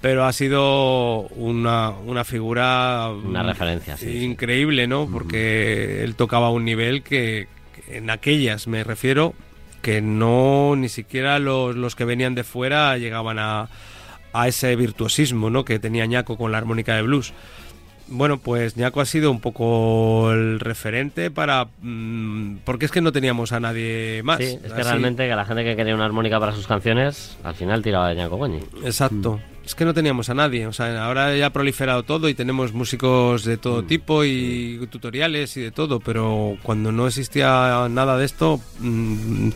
Pero 0.01 0.25
ha 0.25 0.33
sido 0.33 1.21
una, 1.29 1.91
una 1.91 2.25
figura 2.25 3.09
Una 3.09 3.41
mm, 3.41 3.47
referencia, 3.47 3.95
sí, 3.97 4.23
increíble, 4.25 4.85
¿no? 4.85 5.07
Porque 5.09 6.03
él 6.03 6.15
tocaba 6.15 6.47
a 6.47 6.51
un 6.51 6.65
nivel 6.65 7.01
que 7.03 7.47
en 7.87 8.09
aquellas, 8.09 8.67
me 8.67 8.83
refiero, 8.83 9.33
que 9.81 10.01
no 10.01 10.75
ni 10.75 10.89
siquiera 10.89 11.39
los, 11.39 11.75
los 11.75 11.95
que 11.95 12.05
venían 12.05 12.35
de 12.35 12.43
fuera 12.43 12.97
llegaban 12.97 13.37
a, 13.39 13.67
a 14.33 14.47
ese 14.47 14.75
virtuosismo, 14.75 15.49
¿no? 15.49 15.65
Que 15.65 15.79
tenía 15.79 16.05
Ñaco 16.05 16.37
con 16.37 16.51
la 16.51 16.57
armónica 16.57 16.95
de 16.95 17.01
blues. 17.01 17.33
Bueno, 18.07 18.37
pues 18.37 18.75
Ñaco 18.77 18.99
ha 19.01 19.05
sido 19.05 19.31
un 19.31 19.39
poco 19.39 20.31
el 20.31 20.59
referente 20.59 21.31
para... 21.31 21.67
mm, 21.81 22.57
porque 22.65 22.85
es 22.85 22.91
que 22.91 23.01
no 23.01 23.11
teníamos 23.13 23.53
a 23.53 23.59
nadie 23.61 24.21
más. 24.23 24.37
Sí, 24.39 24.43
es 24.43 24.59
que 24.59 24.81
Así- 24.81 24.83
realmente 24.89 25.27
que 25.27 25.35
la 25.35 25.45
gente 25.45 25.63
que 25.63 25.75
quería 25.75 25.95
una 25.95 26.05
armónica 26.05 26.39
para 26.39 26.51
sus 26.51 26.67
canciones, 26.67 27.37
al 27.43 27.55
final 27.55 27.81
tiraba 27.81 28.09
de 28.09 28.15
Ñaco 28.15 28.35
Goñi. 28.37 28.59
Exacto. 28.83 29.39
Es 29.65 29.75
que 29.75 29.85
no 29.85 29.93
teníamos 29.93 30.29
a 30.29 30.33
nadie. 30.33 30.67
O 30.67 30.73
sea, 30.73 31.05
ahora 31.05 31.35
ya 31.37 31.47
ha 31.47 31.53
proliferado 31.53 32.03
todo 32.03 32.27
y 32.27 32.33
tenemos 32.33 32.73
músicos 32.73 33.45
de 33.45 33.57
todo 33.57 33.83
tipo 33.83 34.25
y 34.25 34.85
tutoriales 34.91 35.55
y 35.57 35.61
de 35.61 35.71
todo, 35.71 35.99
pero 35.99 36.57
cuando 36.63 36.91
no 36.91 37.07
existía 37.07 37.87
nada 37.89 38.17
de 38.17 38.25
esto, 38.25 38.59
mm, 38.79 39.49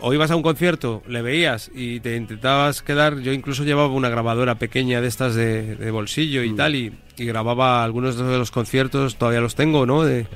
o 0.00 0.12
ibas 0.14 0.30
a 0.30 0.36
un 0.36 0.42
concierto, 0.42 1.02
le 1.08 1.22
veías 1.22 1.70
y 1.74 2.00
te 2.00 2.16
intentabas 2.16 2.82
quedar. 2.82 3.20
Yo 3.20 3.32
incluso 3.32 3.62
llevaba 3.64 3.88
una 3.88 4.08
grabadora 4.08 4.56
pequeña 4.56 5.00
de 5.00 5.06
estas 5.08 5.34
de, 5.36 5.76
de 5.76 5.90
bolsillo 5.92 6.42
y 6.42 6.54
tal, 6.54 6.74
y, 6.74 6.92
y 7.16 7.24
grababa 7.24 7.84
algunos 7.84 8.16
de 8.16 8.38
los 8.38 8.50
conciertos, 8.50 9.16
todavía 9.16 9.40
los 9.40 9.54
tengo, 9.54 9.86
¿no? 9.86 10.02
De, 10.04 10.26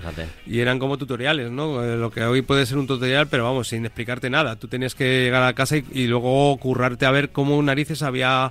y 0.46 0.60
eran 0.60 0.78
como 0.78 0.96
tutoriales, 0.96 1.50
¿no? 1.50 1.82
Eh, 1.84 1.96
Lo 1.96 2.10
que 2.10 2.22
hoy 2.24 2.42
puede 2.42 2.66
ser 2.66 2.78
un 2.78 2.86
tutorial, 2.86 3.26
pero 3.28 3.44
vamos, 3.44 3.68
sin 3.68 3.84
explicarte 3.84 4.30
nada. 4.30 4.56
Tú 4.56 4.68
tenías 4.68 4.94
que 4.94 5.24
llegar 5.24 5.42
a 5.42 5.52
casa 5.54 5.76
y, 5.76 5.84
y 5.92 6.06
luego 6.06 6.56
currarte 6.58 7.06
a 7.06 7.10
ver 7.10 7.30
cómo 7.30 7.60
narices 7.62 8.02
había 8.02 8.50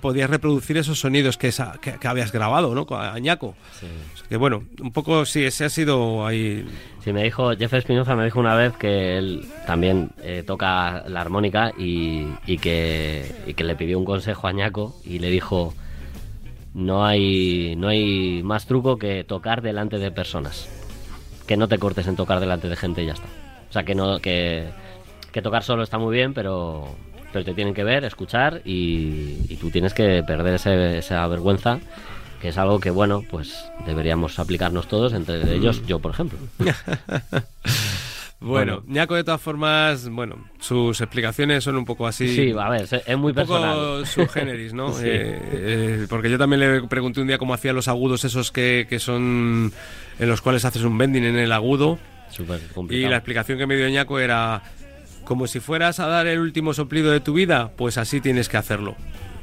podías 0.00 0.28
reproducir 0.30 0.76
esos 0.76 0.98
sonidos 0.98 1.36
que, 1.36 1.48
esa- 1.48 1.78
que, 1.80 1.92
que 1.94 2.08
habías 2.08 2.32
grabado, 2.32 2.74
¿no? 2.74 2.86
Con 2.86 3.00
Añaco. 3.00 3.48
O 3.48 3.78
sea 3.78 4.28
que 4.28 4.36
bueno, 4.36 4.64
un 4.80 4.90
poco 4.92 5.24
sí, 5.26 5.44
ese 5.44 5.64
ha 5.66 5.68
sido 5.70 6.26
ahí. 6.26 6.66
Sí, 7.04 7.12
me 7.12 7.22
dijo, 7.24 7.54
Jeff 7.56 7.74
Espinoza 7.74 8.16
me 8.16 8.24
dijo 8.24 8.40
una 8.40 8.54
vez 8.54 8.72
que 8.74 9.18
él 9.18 9.44
también 9.66 10.10
eh, 10.22 10.42
toca 10.46 11.04
la 11.08 11.20
armónica 11.20 11.72
y, 11.78 12.26
y 12.46 12.58
que, 12.58 13.30
y 13.46 13.54
que 13.54 13.64
le 13.64 13.76
pidió 13.76 13.98
un 13.98 14.04
consejo 14.06 14.46
a 14.46 14.52
Ñaco 14.52 14.96
y 15.04 15.18
le 15.18 15.28
dijo, 15.30 15.74
no 16.72 17.04
hay, 17.04 17.76
no 17.76 17.88
hay 17.88 18.42
más 18.42 18.66
truco 18.66 18.96
que 18.98 19.24
tocar 19.24 19.62
delante 19.62 19.98
de 19.98 20.10
personas. 20.10 20.68
Que 21.46 21.56
no 21.56 21.68
te 21.68 21.78
cortes 21.78 22.06
en 22.06 22.16
tocar 22.16 22.40
delante 22.40 22.68
de 22.68 22.76
gente 22.76 23.02
y 23.02 23.06
ya 23.06 23.12
está. 23.12 23.26
O 23.68 23.72
sea, 23.72 23.84
que, 23.84 23.94
no, 23.94 24.18
que, 24.20 24.64
que 25.30 25.42
tocar 25.42 25.62
solo 25.62 25.82
está 25.82 25.98
muy 25.98 26.14
bien, 26.14 26.32
pero, 26.32 26.88
pero 27.34 27.44
te 27.44 27.52
tienen 27.52 27.74
que 27.74 27.84
ver, 27.84 28.04
escuchar 28.04 28.62
y, 28.64 29.36
y 29.50 29.58
tú 29.60 29.68
tienes 29.70 29.92
que 29.92 30.22
perder 30.26 30.54
ese- 30.54 30.96
esa 30.98 31.26
vergüenza 31.26 31.80
que 32.40 32.48
es 32.48 32.58
algo 32.58 32.78
que, 32.78 32.90
bueno, 32.90 33.22
pues 33.30 33.64
deberíamos 33.86 34.38
aplicarnos 34.38 34.86
todos, 34.86 35.12
entre 35.14 35.54
ellos 35.54 35.82
yo, 35.86 35.98
por 35.98 36.12
ejemplo. 36.12 36.38
Bueno, 38.40 38.82
Ñaco 38.86 39.14
de 39.14 39.24
todas 39.24 39.40
formas, 39.40 40.06
bueno, 40.10 40.36
sus 40.60 41.00
explicaciones 41.00 41.64
son 41.64 41.76
un 41.76 41.86
poco 41.86 42.06
así. 42.06 42.28
Sí, 42.28 42.52
a 42.58 42.68
ver, 42.68 42.82
es 43.06 43.16
muy 43.16 43.30
un 43.30 43.34
poco 43.36 43.54
personal. 43.54 44.06
sub 44.06 44.28
generis, 44.28 44.74
¿no? 44.74 44.92
Sí. 44.92 45.04
Eh, 45.06 45.40
eh, 45.52 46.06
porque 46.10 46.28
yo 46.28 46.36
también 46.36 46.60
le 46.60 46.82
pregunté 46.82 47.22
un 47.22 47.26
día 47.26 47.38
cómo 47.38 47.54
hacía 47.54 47.72
los 47.72 47.88
agudos 47.88 48.22
esos 48.24 48.52
que, 48.52 48.86
que 48.86 48.98
son 48.98 49.72
en 50.18 50.28
los 50.28 50.42
cuales 50.42 50.66
haces 50.66 50.82
un 50.82 50.98
bending 50.98 51.24
en 51.24 51.36
el 51.38 51.52
agudo. 51.52 51.98
Súper 52.30 52.60
Y 52.70 52.74
complicado. 52.74 53.10
la 53.12 53.16
explicación 53.16 53.56
que 53.56 53.66
me 53.66 53.76
dio 53.76 53.88
Ñaco 53.88 54.18
era 54.20 54.60
como 55.24 55.46
si 55.46 55.60
fueras 55.60 56.00
a 56.00 56.06
dar 56.06 56.26
el 56.26 56.38
último 56.40 56.74
soplido 56.74 57.10
de 57.10 57.20
tu 57.20 57.34
vida, 57.34 57.72
pues 57.76 57.98
así 57.98 58.20
tienes 58.20 58.48
que 58.48 58.56
hacerlo. 58.56 58.94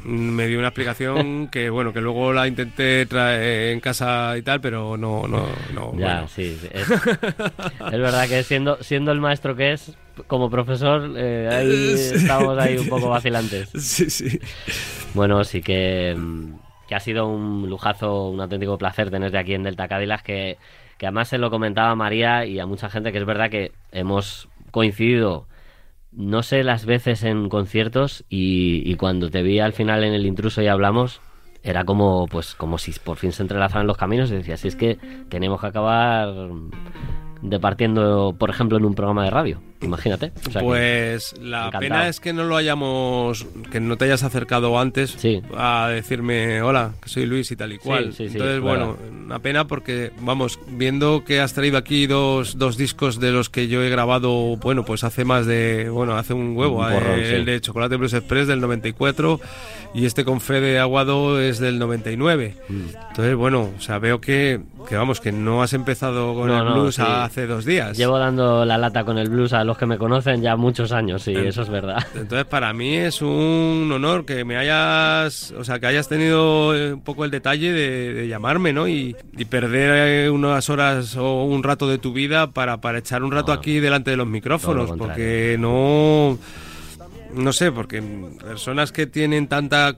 Mm, 0.04 0.30
Me 0.32 0.48
dio 0.48 0.60
una 0.60 0.70
explicación 0.70 1.48
que 1.52 1.70
bueno, 1.70 1.94
que 1.94 2.02
luego 2.02 2.34
la 2.34 2.48
intenté 2.48 3.06
traer 3.06 3.74
en 3.74 3.80
casa 3.80 4.36
y 4.38 4.41
tal, 4.41 4.62
pero 4.62 4.98
no, 4.98 5.28
no, 5.28 5.48
no. 5.74 5.91
Ya, 5.98 6.13
bueno. 6.15 6.28
sí. 6.28 6.58
Es, 6.72 6.89
es 6.89 8.00
verdad 8.00 8.28
que 8.28 8.44
siendo, 8.44 8.82
siendo 8.82 9.12
el 9.12 9.20
maestro 9.20 9.56
que 9.56 9.74
es, 9.74 9.96
como 10.28 10.50
profesor, 10.50 11.13
eh, 11.17 11.50
ahí 11.52 11.94
estamos 12.15 12.58
ahí 12.58 12.78
un 12.78 12.88
poco 12.89 13.10
vacilantes. 13.10 13.70
Sí, 13.80 14.10
sí. 14.10 14.39
Bueno, 15.13 15.44
sí 15.44 15.62
que, 15.62 16.15
mm, 16.17 16.54
que 16.88 16.96
ha 16.96 17.00
sido 17.00 17.28
un 17.28 17.70
lujazo, 17.70 18.30
un 18.30 18.39
auténtico 18.41 18.78
placer 18.78 19.10
tenerte 19.12 19.38
aquí 19.38 19.54
en 19.54 19.63
Delta 19.63 19.88
Cadillac, 19.88 20.24
que, 20.24 20.58
que 20.98 21.06
además 21.06 21.28
se 21.30 21.38
lo 21.38 21.50
comentaba 21.50 21.91
a 21.91 21.96
María 21.96 22.46
y 22.46 22.60
a 22.60 22.65
mucha 22.65 22.89
gente 22.89 23.12
que 23.12 23.17
es 23.17 23.26
verdad 23.26 23.50
que 23.50 23.72
hemos 23.91 24.48
coincidido, 24.72 25.48
no 26.12 26.43
sé 26.43 26.63
las 26.63 26.86
veces 26.86 27.24
en 27.24 27.50
conciertos 27.50 28.26
y, 28.30 28.95
cuando 28.95 29.30
te 29.30 29.41
vi 29.41 29.60
al 29.60 29.74
final 29.74 30.04
en 30.04 30.13
el 30.13 30.26
intruso 30.26 30.62
y 30.62 30.67
hablamos, 30.67 31.21
era 31.63 31.84
como 31.86 32.26
pues 32.28 32.56
como 32.56 32.78
si 32.78 32.91
por 33.00 33.17
fin 33.17 33.32
se 33.32 33.43
entrelazaran 33.43 33.88
los 33.88 33.97
caminos 33.97 34.32
y 34.32 34.36
decía, 34.36 34.58
si 34.58 34.67
es 34.67 34.76
que 34.76 34.97
tenemos 35.30 35.62
que 35.62 35.67
acabar 35.67 36.34
departiendo, 37.41 38.36
por 38.38 38.50
ejemplo, 38.50 38.78
en 38.78 38.86
un 38.86 38.93
programa 38.93 39.24
de 39.24 39.32
radio. 39.32 39.62
Imagínate. 39.82 40.32
O 40.48 40.52
sea 40.52 40.62
que- 40.62 40.65
Pues 40.67 41.34
la 41.41 41.60
encantado. 41.67 41.82
pena 41.82 42.08
es 42.08 42.20
que 42.20 42.34
no 42.34 42.44
lo 42.44 42.56
hayamos, 42.56 43.46
que 43.72 43.80
no 43.80 43.98
te 43.98 44.06
hayas 44.06 44.24
acercado 44.24 44.80
antes 44.80 45.17
a 45.58 45.88
decirme 45.89 46.62
hola, 46.62 46.91
que 47.02 47.10
soy 47.10 47.26
Luis 47.26 47.52
y 47.52 47.56
tal 47.56 47.74
y 47.74 47.78
cual. 47.78 48.13
sí, 48.13 48.28
sí, 48.30 48.34
Entonces, 48.34 48.58
es 48.58 48.62
bueno, 48.62 48.98
una 49.26 49.39
pena 49.39 49.65
porque, 49.67 50.12
vamos, 50.22 50.60
viendo 50.67 51.24
que 51.24 51.39
has 51.41 51.54
traído 51.54 51.78
aquí 51.78 52.06
dos, 52.08 52.58
dos 52.58 52.78
discos 52.78 53.20
de 53.20 53.32
los 53.32 53.50
que 53.50 53.67
yo 53.67 53.82
he 53.82 53.89
grabado, 53.89 54.58
bueno, 54.58 54.86
pues 54.86 55.04
hace 55.04 55.26
más 55.26 55.46
de, 55.46 55.89
bueno, 55.89 56.15
hace 56.17 56.34
un 56.34 56.56
huevo, 56.56 56.78
Un 56.80 56.94
eh, 56.94 57.36
el 57.38 57.46
de 57.46 57.60
Chocolate 57.62 57.96
Blues 57.96 58.13
Express 58.13 58.48
del 58.48 58.62
94 58.62 59.39
y 59.94 60.06
este 60.06 60.24
con 60.26 60.41
Fede 60.41 60.80
Aguado 60.80 61.39
es 61.41 61.60
del 61.60 61.80
99. 61.80 62.56
Mm. 62.70 62.82
Entonces, 63.10 63.36
bueno, 63.36 63.70
o 63.78 63.82
sea, 63.82 64.00
veo 64.00 64.22
que, 64.22 64.62
que 64.88 64.96
vamos, 64.96 65.20
que 65.20 65.32
no 65.32 65.63
has 65.63 65.74
empezado 65.74 66.34
con 66.34 66.48
No, 66.48 66.58
el 66.67 66.74
blues 66.74 67.00
hace 67.00 67.48
dos 67.48 67.65
días. 67.65 67.98
Llevo 67.98 68.17
dando 68.20 68.63
la 68.65 68.78
lata 68.78 69.04
con 69.04 69.17
el 69.17 69.30
blues 69.30 69.54
a 69.54 69.63
los 69.72 69.78
que 69.78 69.86
me 69.86 69.98
conocen 69.98 70.42
ya 70.42 70.58
muchos 70.58 70.92
años, 70.92 71.24
sí, 71.24 71.34
eso 71.34 71.62
es 71.62 71.70
verdad. 71.70 72.06
Entonces, 72.16 72.46
para 72.46 72.74
mí 72.74 72.96
es 72.96 73.22
un 73.22 73.90
honor 73.94 74.26
que 74.26 74.44
me 74.44 74.58
hayas, 74.58 75.52
o 75.58 75.64
sea, 75.64 75.80
que 75.80 75.88
hayas 75.88 76.10
tenido 76.10 76.76
eh, 76.76 76.94
un 76.94 77.02
poco 77.02 77.24
el 77.24 77.32
detalle 77.32 77.72
de, 77.72 78.14
de 78.14 78.28
llamarme, 78.28 78.74
¿no? 78.74 78.88
Y, 78.90 79.16
y 79.38 79.46
perder 79.46 80.26
eh, 80.26 80.30
unas 80.30 80.70
horas 80.70 81.16
o 81.16 81.46
un 81.46 81.64
rato 81.64 81.88
de 81.88 81.98
tu 82.00 82.12
vida 82.12 82.52
para, 82.52 82.82
para 82.82 82.98
echar 82.98 83.24
un 83.24 83.32
rato 83.32 83.54
aquí 83.54 83.80
delante 83.80 84.12
de 84.12 84.18
los 84.18 84.28
micrófonos, 84.28 84.92
porque 84.98 85.56
no, 85.58 86.38
no 87.34 87.54
sé, 87.54 87.72
porque 87.72 88.02
personas 88.42 88.92
que 88.92 89.08
tienen 89.08 89.48
tanta 89.48 89.96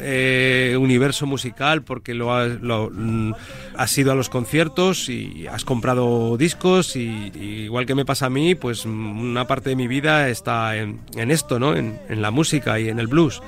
eh, 0.00 0.76
universo 0.78 1.26
musical 1.26 1.82
porque 1.82 2.14
lo 2.14 2.34
has, 2.34 2.60
lo, 2.60 2.90
mm, 2.92 3.32
has 3.76 3.98
ido 3.98 4.12
a 4.12 4.14
los 4.14 4.28
conciertos 4.28 5.08
y 5.08 5.46
has 5.46 5.64
comprado 5.64 6.36
discos 6.36 6.96
y, 6.96 7.30
y 7.34 7.62
igual 7.64 7.86
que 7.86 7.94
me 7.94 8.04
pasa 8.04 8.26
a 8.26 8.30
mí, 8.30 8.54
pues 8.54 8.86
mm, 8.86 9.20
una 9.20 9.46
parte 9.46 9.70
de 9.70 9.76
mi 9.76 9.86
vida 9.88 10.28
está 10.28 10.76
en, 10.76 11.00
en 11.16 11.30
esto, 11.30 11.58
¿no? 11.58 11.74
En, 11.76 11.98
en 12.08 12.22
la 12.22 12.30
música 12.30 12.78
y 12.80 12.88
en 12.88 12.98
el 12.98 13.06
blues. 13.06 13.42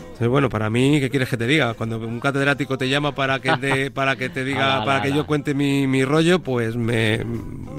Entonces, 0.00 0.28
bueno, 0.28 0.48
para 0.50 0.68
mí, 0.70 1.00
¿qué 1.00 1.08
quieres 1.10 1.28
que 1.28 1.36
te 1.38 1.46
diga? 1.46 1.74
Cuando 1.74 1.98
un 1.98 2.20
catedrático 2.20 2.76
te 2.76 2.88
llama 2.88 3.14
para 3.14 3.40
que 3.40 3.56
te, 3.56 3.90
para 3.92 4.14
que 4.16 4.28
te 4.28 4.44
diga, 4.44 4.76
Ala, 4.76 4.84
para 4.84 4.96
ala, 4.98 5.02
que 5.04 5.12
yo 5.16 5.26
cuente 5.26 5.54
mi, 5.54 5.86
mi 5.86 6.04
rollo, 6.04 6.40
pues 6.40 6.76
me, 6.76 7.24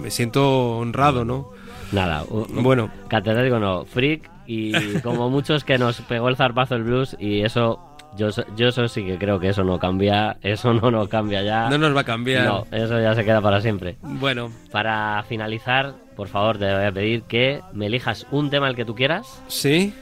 me 0.01 0.09
siento 0.09 0.77
honrado, 0.79 1.23
¿no? 1.25 1.51
Nada, 1.91 2.23
Bueno. 2.49 2.89
catedrático 3.07 3.59
no, 3.59 3.85
freak 3.85 4.29
y 4.47 4.73
como 5.01 5.29
muchos 5.29 5.63
que 5.63 5.77
nos 5.77 6.01
pegó 6.01 6.27
el 6.27 6.35
zarpazo 6.35 6.75
el 6.75 6.83
blues 6.83 7.15
y 7.19 7.41
eso, 7.41 7.92
yo, 8.17 8.29
yo 8.55 8.67
eso 8.67 8.87
sí 8.87 9.03
que 9.05 9.17
creo 9.17 9.39
que 9.39 9.49
eso 9.49 9.63
no 9.63 9.79
cambia, 9.79 10.37
eso 10.41 10.73
no 10.73 10.91
nos 10.91 11.07
cambia 11.09 11.41
ya. 11.43 11.69
No 11.69 11.77
nos 11.77 11.95
va 11.95 12.01
a 12.01 12.05
cambiar. 12.05 12.45
No, 12.45 12.67
eso 12.71 12.99
ya 13.01 13.15
se 13.15 13.23
queda 13.25 13.41
para 13.41 13.61
siempre. 13.61 13.97
Bueno, 14.01 14.51
Para 14.71 15.23
finalizar, 15.27 15.93
por 16.15 16.27
favor, 16.27 16.57
te 16.57 16.65
voy 16.73 16.85
a 16.85 16.91
pedir 16.91 17.23
que 17.23 17.61
me 17.73 17.87
elijas 17.87 18.25
un 18.31 18.49
tema 18.49 18.67
el 18.69 18.75
que 18.75 18.85
tú 18.85 18.95
quieras. 18.95 19.41
Sí. 19.47 19.93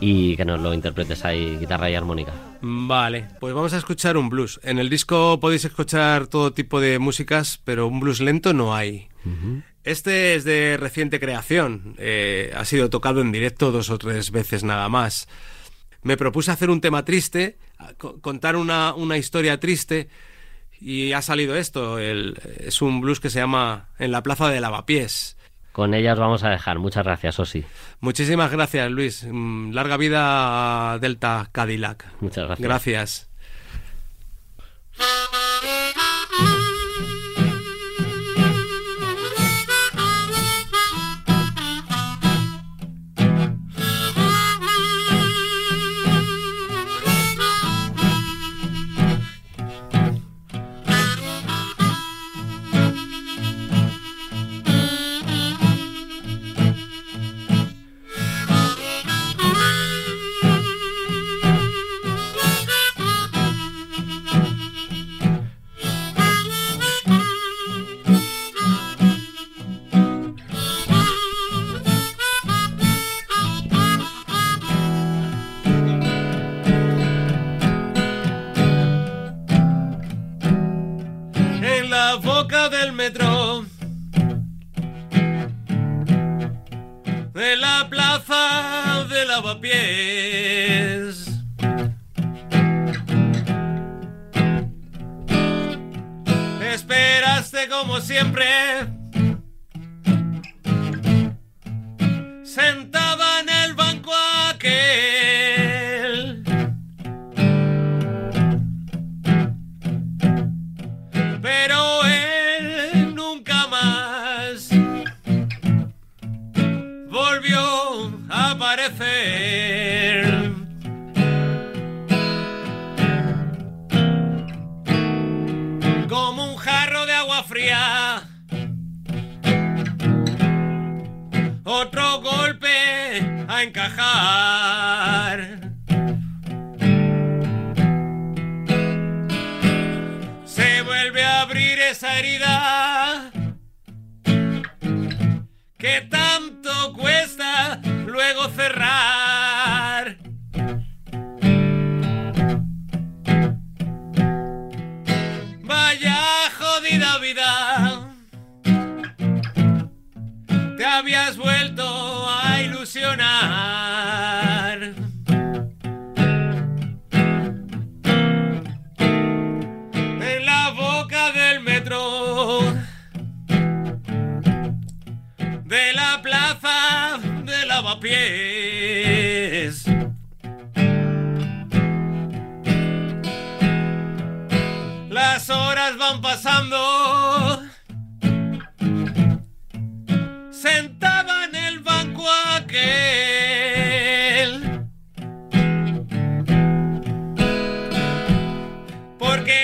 Y 0.00 0.36
que 0.36 0.44
nos 0.44 0.60
lo 0.60 0.74
interpretes 0.74 1.24
ahí, 1.24 1.56
guitarra 1.58 1.88
y 1.88 1.94
armónica. 1.94 2.32
Vale, 2.60 3.26
pues 3.40 3.54
vamos 3.54 3.72
a 3.74 3.78
escuchar 3.78 4.16
un 4.16 4.28
blues. 4.28 4.60
En 4.64 4.78
el 4.78 4.90
disco 4.90 5.38
podéis 5.40 5.64
escuchar 5.64 6.26
todo 6.26 6.52
tipo 6.52 6.80
de 6.80 6.98
músicas, 6.98 7.60
pero 7.64 7.86
un 7.86 8.00
blues 8.00 8.20
lento 8.20 8.52
no 8.52 8.74
hay. 8.74 9.08
Este 9.84 10.34
es 10.34 10.44
de 10.44 10.76
reciente 10.78 11.20
creación. 11.20 11.94
eh, 11.98 12.52
ha 12.56 12.64
sido 12.64 12.90
tocado 12.90 13.20
en 13.20 13.32
directo 13.32 13.70
dos 13.70 13.88
o 13.90 13.98
tres 13.98 14.30
veces 14.30 14.64
nada 14.64 14.88
más. 14.88 15.28
Me 16.04 16.16
propuse 16.16 16.50
hacer 16.52 16.70
un 16.70 16.80
tema 16.80 17.04
triste, 17.04 17.58
contar 18.20 18.56
una, 18.56 18.94
una 18.94 19.16
historia 19.18 19.58
triste, 19.58 20.08
y 20.80 21.12
ha 21.12 21.22
salido 21.22 21.56
esto. 21.56 21.98
El- 21.98 22.38
es 22.60 22.80
un 22.82 23.00
blues 23.00 23.20
que 23.20 23.30
se 23.30 23.40
llama 23.40 23.88
En 23.98 24.12
la 24.12 24.22
Plaza 24.22 24.48
de 24.48 24.60
Lavapiés. 24.60 25.36
Con 25.72 25.92
ellas 25.92 26.18
vamos 26.18 26.44
a 26.44 26.50
dejar. 26.50 26.78
Muchas 26.78 27.04
gracias, 27.04 27.40
Osi. 27.40 27.64
Muchísimas 28.00 28.52
gracias, 28.52 28.88
Luis. 28.92 29.26
Mm, 29.28 29.72
Larga 29.72 29.96
vida 29.96 30.92
a 30.92 30.98
Delta 31.00 31.48
Cadillac. 31.50 32.06
Muchas 32.20 32.46
gracias. 32.46 32.60
Gracias. 32.68 33.30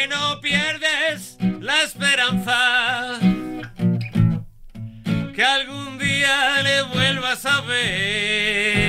Porque 0.01 0.09
no 0.09 0.41
pierdes 0.41 1.37
la 1.61 1.83
esperanza 1.83 3.19
que 5.35 5.45
algún 5.45 5.99
día 5.99 6.63
le 6.63 6.83
vuelva 6.83 7.31
vas 7.31 7.47
a 7.47 7.61
ver. 7.63 8.80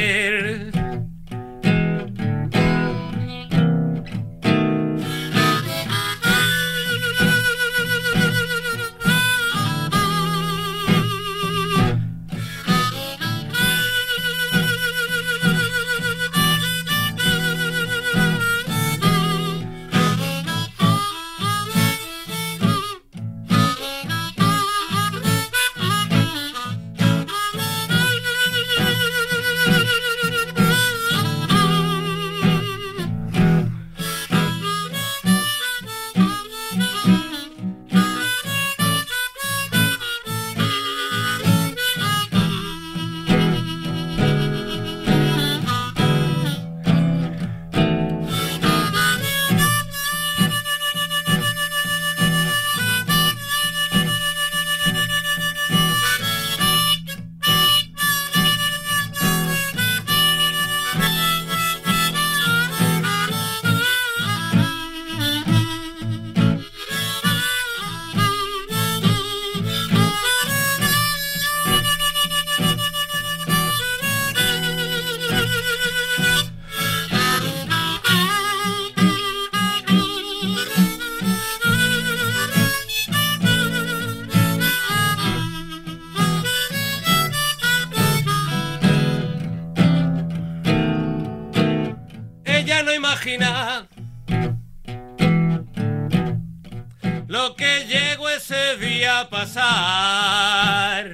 Lo 97.27 97.55
que 97.55 97.85
llegó 97.85 98.27
ese 98.29 98.77
día 98.77 99.19
a 99.19 99.29
pasar. 99.29 101.05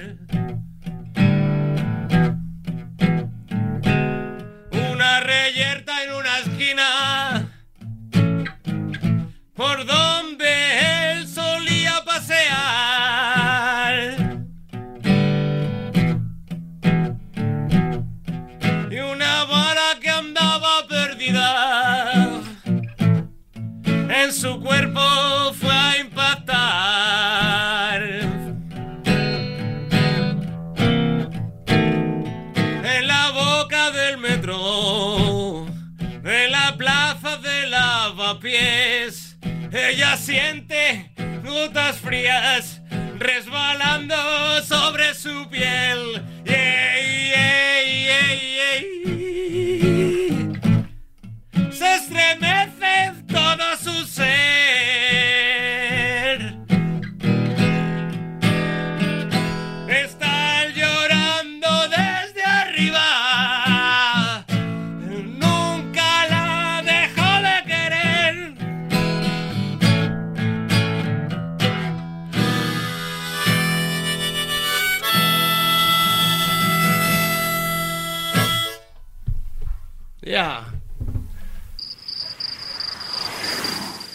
Una 4.90 5.20
reyerta 5.20 6.02
en 6.04 6.14
una 6.14 6.38
esquina 6.38 7.52
por 9.54 9.84
donde 9.84 10.17
su 24.40 24.60
cuerpo 24.60 25.00
fue 25.54 25.72
a 25.72 25.98
impactar. 25.98 26.38
En 32.84 33.06
la 33.08 33.30
boca 33.32 33.90
del 33.90 34.18
metro, 34.18 35.66
en 35.98 36.52
la 36.52 36.76
plaza 36.78 37.38
de 37.38 37.66
lavapiés, 37.66 39.36
ella 39.72 40.16
siente 40.16 41.12
gotas 41.44 41.96
frías 41.96 42.80
resbalando 43.18 44.14
sobre 44.62 45.14
su 45.14 45.48
piel. 45.50 46.22
Se 51.72 51.94
estremece 51.96 53.17
todo 53.38 53.66
su 53.84 53.94
ser. 54.04 54.28
Está 59.88 60.66
llorando 60.78 61.70
desde 61.88 62.42
arriba. 62.42 63.06
Nunca 65.44 66.08
la 66.32 66.82
dejó 66.92 67.30
de 67.46 67.56
querer. 67.70 68.34
Ya. 80.22 80.77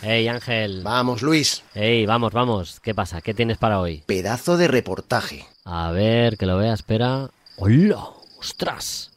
Hey 0.06 0.28
Ángel. 0.28 0.82
Vamos, 0.84 1.22
Luis. 1.22 1.64
Hey, 1.74 2.06
vamos, 2.06 2.34
vamos. 2.34 2.82
¿Qué 2.82 2.94
pasa? 2.94 3.22
¿Qué 3.22 3.34
tienes 3.34 3.58
para 3.58 3.80
hoy? 3.80 4.04
Pedazo 4.06 4.58
de 4.58 4.68
reportaje. 4.68 5.48
A 5.64 5.92
ver, 5.92 6.38
que 6.38 6.46
lo 6.46 6.58
vea, 6.58 6.74
espera. 6.74 7.30
¡Hola! 7.56 8.10
¡Ostras! 8.38 9.12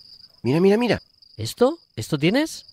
Mira, 0.44 0.60
mira, 0.60 0.76
mira. 0.76 1.02
¿Esto? 1.36 1.80
¿Esto 1.96 2.18
tienes? 2.18 2.66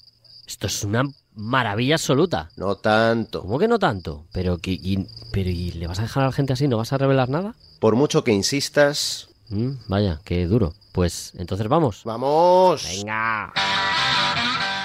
Esto 0.45 0.67
es 0.67 0.83
una 0.83 1.05
maravilla 1.33 1.95
absoluta. 1.95 2.51
No 2.55 2.75
tanto. 2.75 3.41
¿Cómo 3.41 3.57
que 3.57 3.67
no 3.67 3.79
tanto? 3.79 4.27
Pero, 4.31 4.59
que, 4.59 4.73
y, 4.73 5.07
pero 5.31 5.49
¿y 5.49 5.71
le 5.71 5.87
vas 5.87 5.97
a 5.97 6.03
dejar 6.03 6.21
a 6.21 6.27
la 6.27 6.33
gente 6.33 6.53
así? 6.53 6.67
¿No 6.67 6.77
vas 6.77 6.93
a 6.93 6.99
revelar 6.99 7.29
nada? 7.29 7.55
Por 7.79 7.95
mucho 7.95 8.23
que 8.23 8.31
insistas. 8.31 9.29
Mm, 9.49 9.71
vaya, 9.87 10.21
qué 10.23 10.45
duro. 10.45 10.75
Pues 10.91 11.33
entonces 11.39 11.67
vamos. 11.67 12.03
¡Vamos! 12.05 12.85
Venga. 12.95 13.51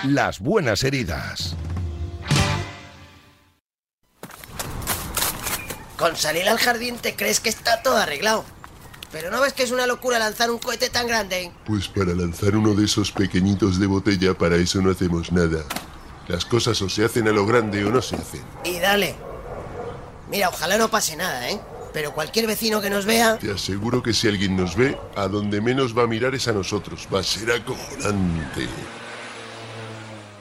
Las 0.05 0.41
buenas 0.41 0.83
heridas. 0.83 1.55
Con 5.99 6.17
salir 6.17 6.49
al 6.49 6.59
jardín 6.59 6.97
te 6.97 7.17
crees 7.17 7.41
que 7.41 7.49
está 7.49 7.83
todo 7.83 7.97
arreglado. 7.97 8.45
Pero 9.11 9.33
no 9.33 9.41
ves 9.41 9.53
que 9.53 9.65
es 9.65 9.73
una 9.73 9.87
locura 9.87 10.19
lanzar 10.21 10.49
un 10.51 10.59
cohete 10.59 10.91
tan 10.91 11.09
grande. 11.09 11.51
Pues 11.67 11.89
para 11.89 12.15
lanzar 12.15 12.55
uno 12.55 12.75
de 12.75 12.85
esos 12.85 13.11
pequeñitos 13.11 13.81
de 13.81 13.87
botella, 13.87 14.35
para 14.35 14.57
eso 14.57 14.81
no 14.81 14.93
hacemos 14.93 15.33
nada. 15.33 15.65
Las 16.29 16.45
cosas 16.45 16.81
o 16.83 16.89
se 16.89 17.05
hacen 17.05 17.27
a 17.27 17.33
lo 17.33 17.47
grande 17.47 17.85
o 17.85 17.91
no 17.91 18.01
se 18.01 18.15
hacen. 18.15 18.43
Y 18.65 18.79
dale. 18.79 19.17
Mira, 20.31 20.51
ojalá 20.51 20.79
no 20.79 20.89
pase 20.89 21.17
nada, 21.17 21.51
¿eh? 21.51 21.61
Pero 21.93 22.13
cualquier 22.13 22.47
vecino 22.47 22.81
que 22.81 22.91
nos 22.91 23.05
vea... 23.05 23.39
Te 23.39 23.51
aseguro 23.51 24.03
que 24.03 24.13
si 24.13 24.29
alguien 24.29 24.57
nos 24.57 24.77
ve, 24.77 24.97
a 25.17 25.27
donde 25.27 25.61
menos 25.61 25.97
va 25.97 26.05
a 26.05 26.07
mirar 26.07 26.35
es 26.35 26.47
a 26.47 26.53
nosotros. 26.53 27.09
Va 27.13 27.21
a 27.21 27.25
ser 27.25 27.51
acojonante. 27.51 28.69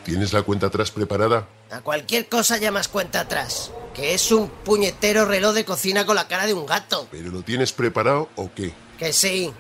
¿Tienes 0.06 0.34
la 0.34 0.44
cuenta 0.44 0.68
atrás 0.68 0.92
preparada? 0.92 1.48
A 1.70 1.82
cualquier 1.82 2.30
cosa 2.30 2.58
llamas 2.58 2.88
cuenta 2.88 3.22
atrás. 3.22 3.72
Que 3.94 4.14
es 4.14 4.32
un 4.32 4.50
puñetero 4.50 5.26
reloj 5.26 5.54
de 5.54 5.66
cocina 5.66 6.06
con 6.06 6.16
la 6.16 6.28
cara 6.28 6.46
de 6.46 6.54
un 6.54 6.66
gato. 6.66 7.08
¿Pero 7.12 7.30
lo 7.30 7.42
tienes 7.42 7.74
preparado 7.74 8.30
o 8.36 8.50
qué? 8.54 8.74
Que 8.98 9.12
sí. 9.12 9.52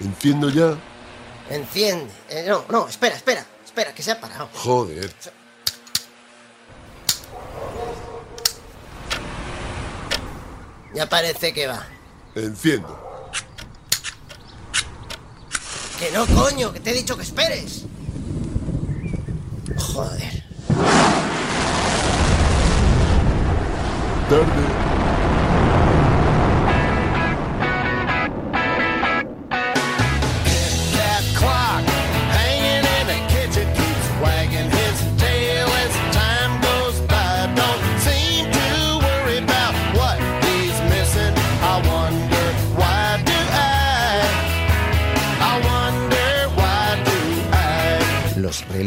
¿Enciendo 0.00 0.50
ya? 0.50 0.76
Enciende. 1.50 2.12
Eh, 2.28 2.44
no, 2.46 2.64
no, 2.68 2.88
espera, 2.88 3.16
espera. 3.16 3.44
Espera, 3.64 3.94
que 3.94 4.02
se 4.02 4.10
ha 4.10 4.20
parado. 4.20 4.48
Joder. 4.54 5.12
Ya 10.94 11.08
parece 11.08 11.54
que 11.54 11.66
va. 11.66 11.86
Enciendo. 12.34 13.07
Que 15.98 16.12
no, 16.12 16.26
coño, 16.26 16.72
que 16.72 16.78
te 16.78 16.90
he 16.90 16.94
dicho 16.94 17.16
que 17.16 17.22
esperes. 17.22 17.84
Joder. 19.76 20.44
Tarde. 24.30 24.87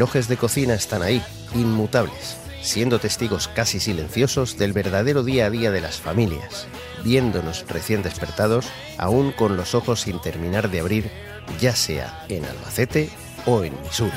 Relojes 0.01 0.27
de 0.27 0.35
cocina 0.35 0.73
están 0.73 1.03
ahí, 1.03 1.21
inmutables, 1.53 2.35
siendo 2.63 2.97
testigos 2.97 3.47
casi 3.47 3.79
silenciosos 3.79 4.57
del 4.57 4.73
verdadero 4.73 5.23
día 5.23 5.45
a 5.45 5.51
día 5.51 5.69
de 5.69 5.79
las 5.79 6.01
familias, 6.01 6.65
viéndonos 7.03 7.65
recién 7.67 8.01
despertados, 8.01 8.65
aún 8.97 9.31
con 9.31 9.57
los 9.57 9.75
ojos 9.75 10.01
sin 10.01 10.19
terminar 10.19 10.71
de 10.71 10.79
abrir, 10.79 11.11
ya 11.59 11.75
sea 11.75 12.25
en 12.29 12.45
Albacete 12.45 13.11
o 13.45 13.63
en 13.63 13.79
Missouri. 13.83 14.11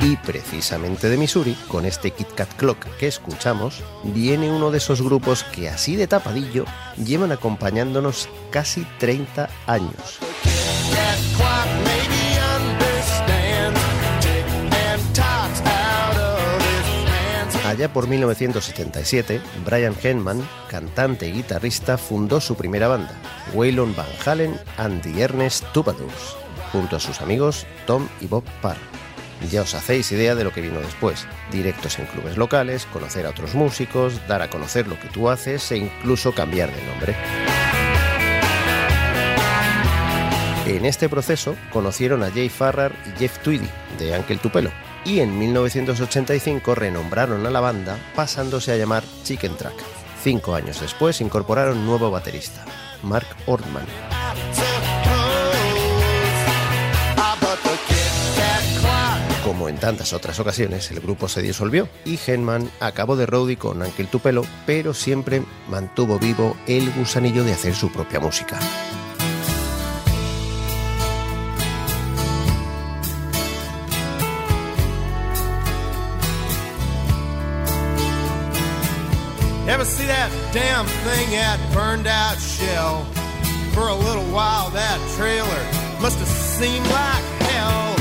Y 0.00 0.14
precisamente 0.18 1.08
de 1.08 1.16
Missouri, 1.16 1.56
con 1.66 1.86
este 1.86 2.12
Kit 2.12 2.28
Kat 2.36 2.54
Clock 2.54 2.86
que 2.98 3.08
escuchamos, 3.08 3.82
viene 4.04 4.48
uno 4.48 4.70
de 4.70 4.78
esos 4.78 5.02
grupos 5.02 5.42
que 5.42 5.68
así 5.68 5.96
de 5.96 6.06
tapadillo 6.06 6.66
llevan 7.04 7.32
acompañándonos 7.32 8.28
casi 8.52 8.86
30 9.00 9.50
años. 9.66 10.20
Allá 17.72 17.90
por 17.90 18.06
1977, 18.06 19.40
Brian 19.64 19.94
Henman, 20.02 20.46
cantante 20.68 21.26
y 21.26 21.32
guitarrista, 21.32 21.96
fundó 21.96 22.38
su 22.38 22.54
primera 22.54 22.86
banda, 22.86 23.14
Waylon 23.54 23.96
Van 23.96 24.06
Halen 24.26 24.60
and 24.76 25.00
the 25.00 25.22
Ernest 25.22 25.64
Troubadours, 25.72 26.36
junto 26.70 26.96
a 26.96 27.00
sus 27.00 27.22
amigos 27.22 27.66
Tom 27.86 28.08
y 28.20 28.26
Bob 28.26 28.44
Parr. 28.60 28.76
Ya 29.50 29.62
os 29.62 29.74
hacéis 29.74 30.12
idea 30.12 30.34
de 30.34 30.44
lo 30.44 30.52
que 30.52 30.60
vino 30.60 30.80
después. 30.80 31.26
Directos 31.50 31.98
en 31.98 32.04
clubes 32.04 32.36
locales, 32.36 32.84
conocer 32.92 33.24
a 33.24 33.30
otros 33.30 33.54
músicos, 33.54 34.20
dar 34.28 34.42
a 34.42 34.50
conocer 34.50 34.86
lo 34.86 35.00
que 35.00 35.08
tú 35.08 35.30
haces 35.30 35.72
e 35.72 35.78
incluso 35.78 36.32
cambiar 36.32 36.70
de 36.70 36.84
nombre. 36.84 37.81
En 40.82 40.86
este 40.86 41.08
proceso 41.08 41.54
conocieron 41.72 42.24
a 42.24 42.32
Jay 42.32 42.48
Farrar 42.48 42.92
y 43.06 43.16
Jeff 43.16 43.38
Tweedy 43.38 43.68
de 44.00 44.18
Uncle 44.18 44.38
Tupelo 44.38 44.72
y 45.04 45.20
en 45.20 45.38
1985 45.38 46.74
renombraron 46.74 47.46
a 47.46 47.50
la 47.50 47.60
banda 47.60 47.96
pasándose 48.16 48.72
a 48.72 48.76
llamar 48.76 49.04
Chicken 49.22 49.56
Track. 49.56 49.76
Cinco 50.24 50.56
años 50.56 50.80
después 50.80 51.20
incorporaron 51.20 51.86
nuevo 51.86 52.10
baterista, 52.10 52.64
Mark 53.04 53.28
Ortman. 53.46 53.86
Como 59.44 59.68
en 59.68 59.76
tantas 59.76 60.12
otras 60.12 60.40
ocasiones, 60.40 60.90
el 60.90 60.98
grupo 60.98 61.28
se 61.28 61.42
disolvió 61.42 61.88
y 62.04 62.18
Henman 62.26 62.68
acabó 62.80 63.14
de 63.14 63.26
roadie 63.26 63.56
con 63.56 63.80
Uncle 63.80 64.06
Tupelo, 64.06 64.44
pero 64.66 64.94
siempre 64.94 65.44
mantuvo 65.68 66.18
vivo 66.18 66.56
el 66.66 66.90
gusanillo 66.90 67.44
de 67.44 67.52
hacer 67.52 67.76
su 67.76 67.92
propia 67.92 68.18
música. 68.18 68.58
Thing 81.04 81.30
that 81.32 81.58
burned 81.74 82.06
out 82.06 82.38
shell? 82.38 83.04
For 83.74 83.88
a 83.88 83.94
little 83.94 84.24
while, 84.30 84.70
that 84.70 84.98
trailer 85.16 85.62
must 86.00 86.18
have 86.18 86.28
seemed 86.28 86.86
like 86.86 87.24
hell. 87.50 87.94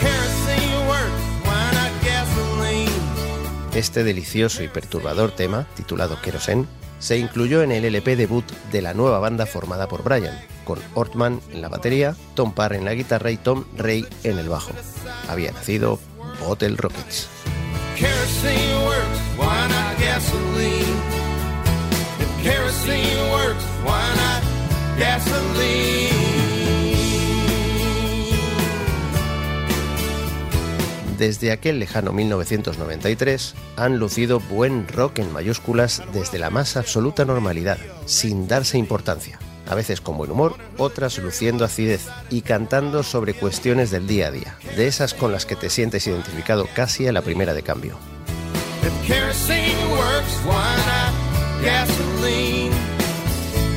Kerosene 0.00 0.88
works, 0.88 1.22
why 1.44 1.70
not 1.72 1.92
gasoline? 2.02 2.90
Este 3.74 4.02
delicioso 4.02 4.62
y 4.62 4.68
perturbador 4.68 5.30
tema, 5.32 5.66
titulado 5.76 6.20
Kerosene, 6.20 6.66
se 6.98 7.18
incluyó 7.18 7.62
en 7.62 7.72
el 7.72 7.84
LP 7.84 8.16
debut 8.16 8.44
de 8.72 8.82
la 8.82 8.94
nueva 8.94 9.20
banda 9.20 9.46
formada 9.46 9.88
por 9.88 10.02
Brian, 10.02 10.38
con 10.64 10.78
Ortman 10.94 11.40
en 11.52 11.62
la 11.62 11.68
batería, 11.68 12.16
Tom 12.34 12.52
Parr 12.52 12.74
en 12.74 12.84
la 12.84 12.94
guitarra 12.94 13.30
y 13.30 13.36
Tom 13.36 13.64
Ray 13.76 14.06
en 14.24 14.38
el 14.38 14.48
bajo. 14.48 14.72
Había 15.28 15.52
nacido 15.52 15.98
Bottle 16.40 16.76
Rockets. 16.76 17.28
Kerosene 17.96 18.84
works, 18.84 19.20
why 19.38 19.68
not 19.68 19.98
gasoline? 19.98 21.19
Kerosene 22.42 23.30
works, 23.32 23.64
why 23.84 24.00
not 24.16 24.42
gasoline? 24.98 26.10
Desde 31.18 31.52
aquel 31.52 31.78
lejano 31.78 32.12
1993 32.12 33.54
han 33.76 33.98
lucido 33.98 34.40
buen 34.40 34.88
rock 34.88 35.18
en 35.18 35.30
mayúsculas 35.34 36.02
desde 36.14 36.38
la 36.38 36.48
más 36.48 36.78
absoluta 36.78 37.26
normalidad, 37.26 37.76
sin 38.06 38.48
darse 38.48 38.78
importancia, 38.78 39.38
a 39.68 39.74
veces 39.74 40.00
con 40.00 40.16
buen 40.16 40.30
humor, 40.30 40.56
otras 40.78 41.18
luciendo 41.18 41.66
acidez 41.66 42.08
y 42.30 42.40
cantando 42.40 43.02
sobre 43.02 43.34
cuestiones 43.34 43.90
del 43.90 44.06
día 44.06 44.28
a 44.28 44.30
día, 44.30 44.56
de 44.78 44.86
esas 44.86 45.12
con 45.12 45.30
las 45.30 45.44
que 45.44 45.56
te 45.56 45.68
sientes 45.68 46.06
identificado 46.06 46.66
casi 46.74 47.06
a 47.06 47.12
la 47.12 47.20
primera 47.20 47.52
de 47.52 47.64
cambio. 47.64 47.98
If 48.82 49.06
kerosene 49.06 49.76
works, 49.90 50.40
why 50.46 50.74
not 50.86 51.62
gasoline? 51.62 52.09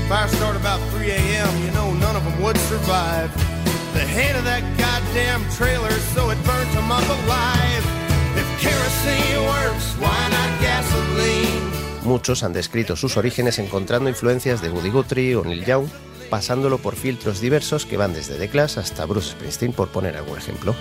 Fire 0.10 0.56
about 0.56 0.82
3 0.91 1.12
a.m., 1.12 1.49
you 1.66 1.72
know 1.72 1.93
none 1.93 2.16
of 2.16 2.24
them 2.24 2.43
would 2.43 2.58
survive. 2.58 3.32
The 3.93 4.06
head 4.06 4.36
of 4.36 4.43
that 4.43 4.64
goddamn 4.78 5.41
trailer, 5.58 5.91
so 6.14 6.30
it 6.30 6.38
burnt 6.45 6.76
up 6.76 7.10
alive. 7.10 7.84
If 8.36 8.47
kerosene 8.62 9.45
works, 9.45 9.95
why 9.99 10.30
not 10.30 10.62
gasoline? 10.62 11.72
Muchos 12.04 12.43
han 12.43 12.54
descrito 12.54 12.95
sus 12.95 13.16
orígenes 13.16 13.60
encontrando 13.60 14.10
influencias 14.10 14.62
de 14.62 14.70
Woody 14.70 14.89
Guthrie 14.89 15.36
o 15.36 15.43
Neil 15.43 15.64
Young, 15.66 15.88
pasándolo 16.30 16.80
por 16.80 16.95
filtros 16.95 17.39
diversos 17.39 17.86
que 17.86 17.95
van 17.95 18.14
desde 18.14 18.36
The 18.36 18.49
Clash 18.49 18.78
hasta 18.78 19.06
Bruce 19.06 19.32
Springsteen, 19.32 19.72
por 19.72 19.88
poner 19.88 20.18
algún 20.18 20.38
ejemplo. 20.38 20.76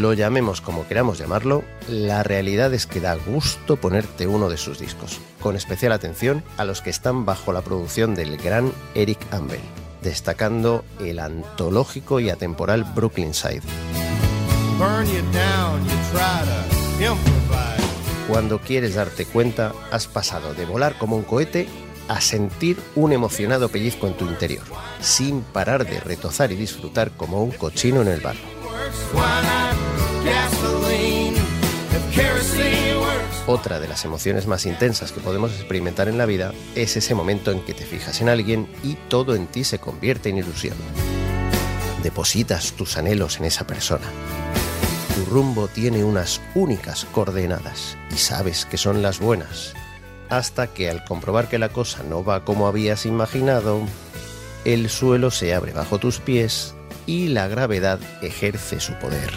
Lo 0.00 0.12
llamemos 0.12 0.60
como 0.60 0.88
queramos 0.88 1.18
llamarlo, 1.18 1.62
la 1.88 2.24
realidad 2.24 2.74
es 2.74 2.86
que 2.86 3.00
da 3.00 3.14
gusto 3.14 3.76
ponerte 3.76 4.26
uno 4.26 4.48
de 4.48 4.56
sus 4.56 4.80
discos, 4.80 5.20
con 5.40 5.54
especial 5.54 5.92
atención 5.92 6.42
a 6.56 6.64
los 6.64 6.82
que 6.82 6.90
están 6.90 7.24
bajo 7.24 7.52
la 7.52 7.62
producción 7.62 8.16
del 8.16 8.36
gran 8.36 8.72
Eric 8.96 9.20
Ambel, 9.30 9.60
destacando 10.02 10.84
el 10.98 11.20
antológico 11.20 12.18
y 12.18 12.28
atemporal 12.28 12.82
Brooklyn 12.82 13.34
Side. 13.34 13.62
Cuando 18.28 18.58
quieres 18.58 18.94
darte 18.96 19.26
cuenta, 19.26 19.72
has 19.92 20.08
pasado 20.08 20.54
de 20.54 20.64
volar 20.64 20.98
como 20.98 21.16
un 21.16 21.22
cohete 21.22 21.68
a 22.08 22.20
sentir 22.20 22.78
un 22.96 23.12
emocionado 23.12 23.68
pellizco 23.68 24.08
en 24.08 24.14
tu 24.14 24.26
interior, 24.26 24.64
sin 25.00 25.42
parar 25.42 25.86
de 25.86 26.00
retozar 26.00 26.50
y 26.50 26.56
disfrutar 26.56 27.12
como 27.12 27.44
un 27.44 27.52
cochino 27.52 28.02
en 28.02 28.08
el 28.08 28.20
barro. 28.20 28.53
Otra 33.46 33.78
de 33.78 33.88
las 33.88 34.04
emociones 34.06 34.46
más 34.46 34.64
intensas 34.64 35.12
que 35.12 35.20
podemos 35.20 35.52
experimentar 35.52 36.08
en 36.08 36.16
la 36.16 36.24
vida 36.24 36.52
es 36.74 36.96
ese 36.96 37.14
momento 37.14 37.50
en 37.50 37.60
que 37.60 37.74
te 37.74 37.84
fijas 37.84 38.22
en 38.22 38.30
alguien 38.30 38.66
y 38.82 38.94
todo 39.08 39.34
en 39.34 39.46
ti 39.46 39.64
se 39.64 39.78
convierte 39.78 40.30
en 40.30 40.38
ilusión. 40.38 40.76
Depositas 42.02 42.72
tus 42.72 42.96
anhelos 42.96 43.38
en 43.38 43.44
esa 43.44 43.66
persona. 43.66 44.06
Tu 45.14 45.24
rumbo 45.26 45.68
tiene 45.68 46.04
unas 46.04 46.40
únicas 46.54 47.04
coordenadas 47.04 47.98
y 48.10 48.16
sabes 48.16 48.64
que 48.64 48.78
son 48.78 49.02
las 49.02 49.20
buenas. 49.20 49.74
Hasta 50.30 50.68
que 50.68 50.88
al 50.88 51.04
comprobar 51.04 51.48
que 51.48 51.58
la 51.58 51.68
cosa 51.68 52.02
no 52.02 52.24
va 52.24 52.44
como 52.44 52.66
habías 52.66 53.04
imaginado, 53.04 53.82
el 54.64 54.88
suelo 54.88 55.30
se 55.30 55.54
abre 55.54 55.72
bajo 55.72 55.98
tus 55.98 56.18
pies 56.18 56.74
y 57.06 57.28
la 57.28 57.48
gravedad 57.48 57.98
ejerce 58.22 58.80
su 58.80 58.94
poder. 58.94 59.30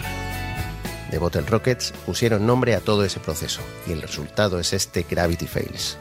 The 1.10 1.18
Bottle 1.18 1.42
Rockets 1.42 1.92
pusieron 2.04 2.46
nombre 2.46 2.74
a 2.74 2.80
todo 2.80 3.04
ese 3.04 3.20
proceso 3.20 3.62
y 3.86 3.92
el 3.92 4.02
resultado 4.02 4.58
es 4.58 4.72
este 4.72 5.06
Gravity 5.08 5.46
Fails. 5.46 5.96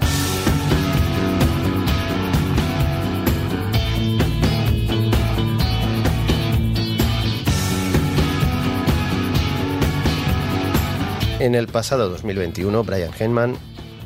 En 11.40 11.54
el 11.54 11.68
pasado 11.68 12.10
2021, 12.10 12.84
Brian 12.84 13.12
Henman 13.18 13.56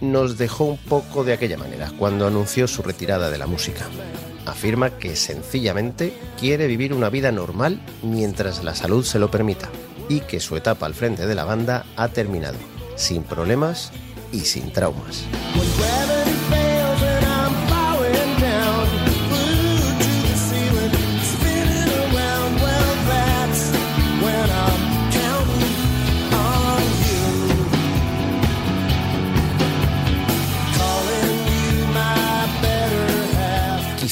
nos 0.01 0.38
dejó 0.38 0.66
un 0.66 0.78
poco 0.78 1.24
de 1.24 1.34
aquella 1.34 1.57
manera 1.57 1.91
cuando 1.97 2.28
anunció 2.28 2.68
su 2.68 2.84
retirada 2.84 3.30
de 3.30 3.38
la 3.38 3.47
música. 3.47 3.88
Afirma 4.62 4.91
que 4.91 5.16
sencillamente 5.16 6.14
quiere 6.39 6.68
vivir 6.68 6.93
una 6.93 7.09
vida 7.09 7.32
normal 7.32 7.82
mientras 8.03 8.64
la 8.64 8.76
salud 8.76 9.03
se 9.03 9.18
lo 9.18 9.32
permita 9.32 9.72
y 10.07 10.20
que 10.20 10.39
su 10.39 10.55
etapa 10.55 10.86
al 10.86 10.93
frente 10.93 11.26
de 11.26 11.34
la 11.34 11.45
banda 11.45 11.88
ha 11.95 12.09
terminado, 12.09 12.59
sin 12.95 13.24
problemas 13.24 13.91
y 14.32 14.41
sin 14.41 14.72
traumas. 14.72 15.26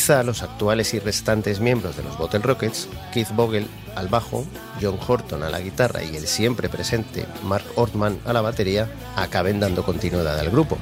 Quizá 0.10 0.24
los 0.24 0.42
actuales 0.42 0.96
y 0.96 1.00
restantes 1.00 1.60
miembros 1.60 1.96
de 1.96 2.02
los 2.02 2.18
Bottle 2.18 2.40
Rockets, 2.40 2.90
Keith 3.14 3.30
Vogel 3.36 3.68
al 3.96 4.08
bajo, 4.08 4.44
John 4.82 4.98
Horton 5.08 5.44
a 5.44 5.52
la 5.52 5.60
guitarra 5.60 6.02
y 6.02 6.16
el 6.16 6.26
siempre 6.26 6.68
presente 6.68 7.28
Mark 7.44 7.66
Ortman 7.76 8.18
a 8.26 8.34
la 8.34 8.42
batería, 8.42 8.90
acaben 9.16 9.60
dando 9.60 9.84
continuidad 9.84 10.40
al 10.40 10.50
grupo. 10.50 10.80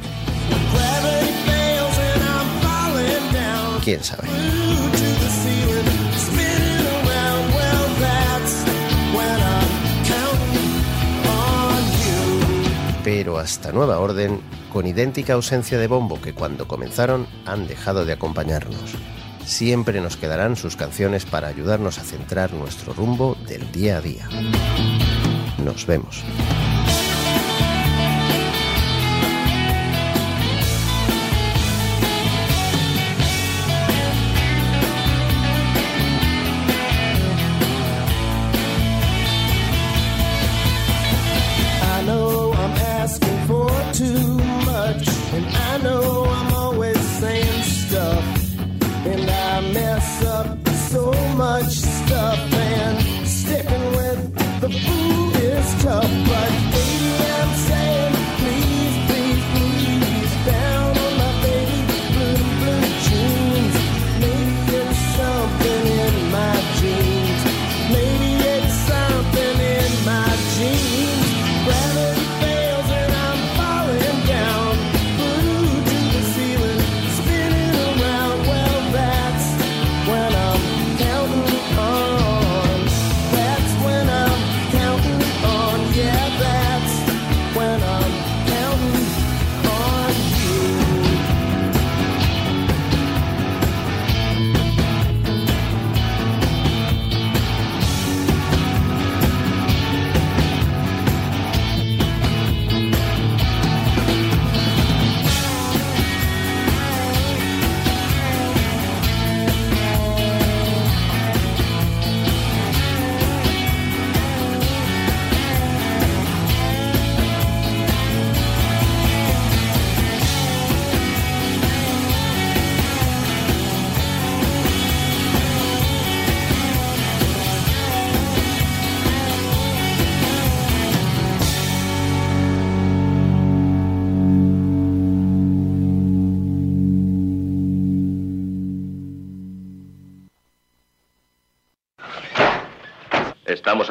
¿Quién 3.84 4.02
sabe? 4.02 4.30
pero 13.08 13.38
hasta 13.38 13.72
nueva 13.72 14.00
orden, 14.00 14.42
con 14.72 14.86
idéntica 14.86 15.34
ausencia 15.34 15.78
de 15.78 15.88
bombo 15.88 16.22
que 16.22 16.34
cuando 16.34 16.68
comenzaron, 16.68 17.28
han 17.46 17.68
dejado 17.68 18.06
de 18.06 18.14
acompañarnos. 18.14 18.96
Siempre 19.46 20.02
nos 20.02 20.18
quedarán 20.18 20.56
sus 20.56 20.76
canciones 20.76 21.26
para 21.26 21.48
ayudarnos 21.48 22.00
a 22.00 22.04
centrar 22.04 22.54
nuestro 22.54 22.94
rumbo 22.94 23.38
del 23.48 23.72
día 23.72 23.98
a 23.98 24.02
día. 24.02 24.28
Nos 25.64 25.86
vemos. 25.86 26.24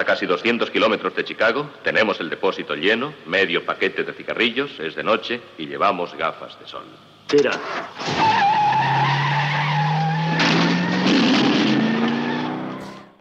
Casi 0.06 0.24
200 0.24 0.70
kilómetros 0.70 1.14
de 1.16 1.24
Chicago, 1.24 1.68
tenemos 1.82 2.20
el 2.20 2.30
depósito 2.30 2.74
lleno, 2.74 3.12
medio 3.26 3.66
paquete 3.66 4.04
de 4.04 4.12
cigarrillos, 4.14 4.78
es 4.80 4.94
de 4.94 5.02
noche 5.02 5.40
y 5.58 5.66
llevamos 5.66 6.14
gafas 6.16 6.58
de 6.60 6.66
sol. 6.66 6.84
Tira. 7.26 7.50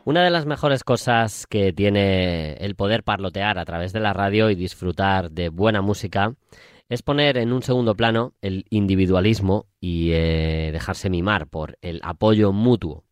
Una 0.06 0.24
de 0.24 0.30
las 0.30 0.46
mejores 0.46 0.84
cosas 0.84 1.48
que 1.48 1.74
tiene 1.74 2.54
el 2.58 2.76
poder 2.76 3.04
parlotear 3.04 3.58
a 3.58 3.66
través 3.66 3.92
de 3.92 4.00
la 4.00 4.14
radio 4.14 4.52
y 4.52 4.56
disfrutar 4.56 5.32
de 5.32 5.50
buena 5.50 5.82
música 5.82 6.36
es 6.88 7.02
poner 7.02 7.38
en 7.40 7.52
un 7.52 7.64
segundo 7.64 7.96
plano 7.96 8.34
el 8.42 8.66
individualismo 8.70 9.66
y 9.80 10.12
eh, 10.12 10.70
dejarse 10.72 11.10
mimar 11.10 11.48
por 11.48 11.80
el 11.82 12.00
apoyo 12.04 12.52
mutuo. 12.52 13.04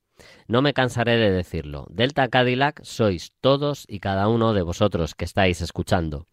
No 0.47 0.61
me 0.61 0.73
cansaré 0.73 1.17
de 1.17 1.31
decirlo. 1.31 1.87
Delta 1.89 2.27
Cadillac 2.27 2.83
sois 2.83 3.31
todos 3.41 3.85
y 3.87 3.99
cada 3.99 4.27
uno 4.27 4.53
de 4.53 4.61
vosotros 4.61 5.15
que 5.15 5.25
estáis 5.25 5.61
escuchando. 5.61 6.27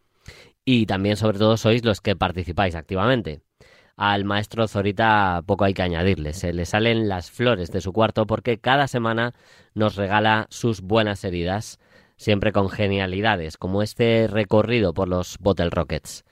Y 0.64 0.86
también 0.86 1.16
sobre 1.16 1.38
todo 1.38 1.56
sois 1.56 1.84
los 1.84 2.00
que 2.00 2.16
participáis 2.16 2.74
activamente. 2.74 3.42
Al 3.96 4.24
maestro 4.24 4.66
Zorita 4.66 5.42
poco 5.46 5.64
hay 5.64 5.74
que 5.74 5.82
añadirle. 5.82 6.32
Se 6.32 6.52
le 6.52 6.64
salen 6.64 7.08
las 7.08 7.30
flores 7.30 7.70
de 7.70 7.80
su 7.80 7.92
cuarto 7.92 8.26
porque 8.26 8.58
cada 8.58 8.88
semana 8.88 9.34
nos 9.74 9.96
regala 9.96 10.46
sus 10.50 10.80
buenas 10.80 11.22
heridas, 11.22 11.78
siempre 12.16 12.52
con 12.52 12.70
genialidades, 12.70 13.56
como 13.58 13.82
este 13.82 14.26
recorrido 14.26 14.94
por 14.94 15.08
los 15.08 15.36
Bottle 15.38 15.70
Rockets. 15.70 16.24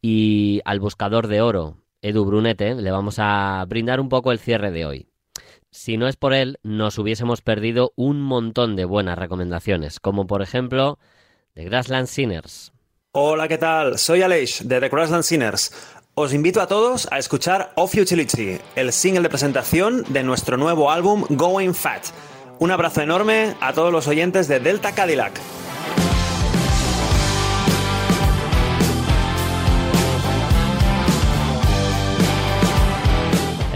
Y 0.00 0.62
al 0.64 0.80
buscador 0.80 1.26
de 1.28 1.42
oro, 1.42 1.76
Edu 2.00 2.24
Brunete, 2.24 2.74
le 2.74 2.90
vamos 2.90 3.16
a 3.18 3.64
brindar 3.68 4.00
un 4.00 4.08
poco 4.08 4.32
el 4.32 4.38
cierre 4.38 4.70
de 4.70 4.86
hoy. 4.86 5.11
Si 5.74 5.96
no 5.96 6.06
es 6.06 6.16
por 6.16 6.34
él, 6.34 6.58
nos 6.62 6.98
hubiésemos 6.98 7.40
perdido 7.40 7.94
un 7.96 8.20
montón 8.20 8.76
de 8.76 8.84
buenas 8.84 9.16
recomendaciones, 9.16 10.00
como 10.00 10.26
por 10.26 10.42
ejemplo 10.42 10.98
The 11.54 11.64
Grassland 11.64 12.08
Sinners. 12.08 12.72
Hola, 13.12 13.48
¿qué 13.48 13.56
tal? 13.56 13.98
Soy 13.98 14.20
Aleix 14.20 14.68
de 14.68 14.80
The 14.80 14.90
Grassland 14.90 15.24
Sinners. 15.24 15.72
Os 16.14 16.34
invito 16.34 16.60
a 16.60 16.66
todos 16.66 17.08
a 17.10 17.18
escuchar 17.18 17.72
Of 17.76 17.94
Utility, 17.94 18.58
el 18.76 18.92
single 18.92 19.22
de 19.22 19.30
presentación 19.30 20.04
de 20.10 20.22
nuestro 20.22 20.58
nuevo 20.58 20.90
álbum 20.90 21.24
Going 21.30 21.72
Fat. 21.72 22.04
Un 22.58 22.70
abrazo 22.70 23.00
enorme 23.00 23.54
a 23.62 23.72
todos 23.72 23.90
los 23.90 24.06
oyentes 24.08 24.48
de 24.48 24.60
Delta 24.60 24.94
Cadillac. 24.94 25.40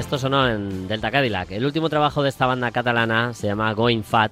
Esto 0.07 0.19
sonó 0.19 0.49
en 0.49 0.87
Delta 0.87 1.11
Cadillac. 1.11 1.51
El 1.51 1.65
último 1.65 1.89
trabajo 1.89 2.23
de 2.23 2.29
esta 2.29 2.47
banda 2.47 2.71
catalana 2.71 3.35
se 3.35 3.49
llama 3.49 3.73
Going 3.73 4.05
Fat 4.05 4.31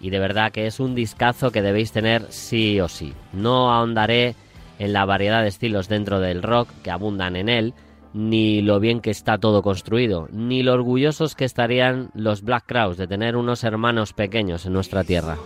y 0.00 0.10
de 0.10 0.18
verdad 0.18 0.50
que 0.50 0.66
es 0.66 0.80
un 0.80 0.96
discazo 0.96 1.52
que 1.52 1.62
debéis 1.62 1.92
tener 1.92 2.26
sí 2.30 2.80
o 2.80 2.88
sí. 2.88 3.14
No 3.32 3.72
ahondaré 3.72 4.34
en 4.80 4.92
la 4.92 5.04
variedad 5.04 5.42
de 5.42 5.48
estilos 5.50 5.86
dentro 5.86 6.18
del 6.18 6.42
rock 6.42 6.68
que 6.82 6.90
abundan 6.90 7.36
en 7.36 7.48
él, 7.48 7.74
ni 8.12 8.60
lo 8.60 8.80
bien 8.80 8.98
que 8.98 9.12
está 9.12 9.38
todo 9.38 9.62
construido, 9.62 10.26
ni 10.32 10.64
lo 10.64 10.72
orgullosos 10.72 11.36
que 11.36 11.44
estarían 11.44 12.10
los 12.14 12.42
Black 12.42 12.64
Crowes 12.66 12.96
de 12.96 13.06
tener 13.06 13.36
unos 13.36 13.62
hermanos 13.62 14.14
pequeños 14.14 14.66
en 14.66 14.72
nuestra 14.72 15.04
tierra. 15.04 15.36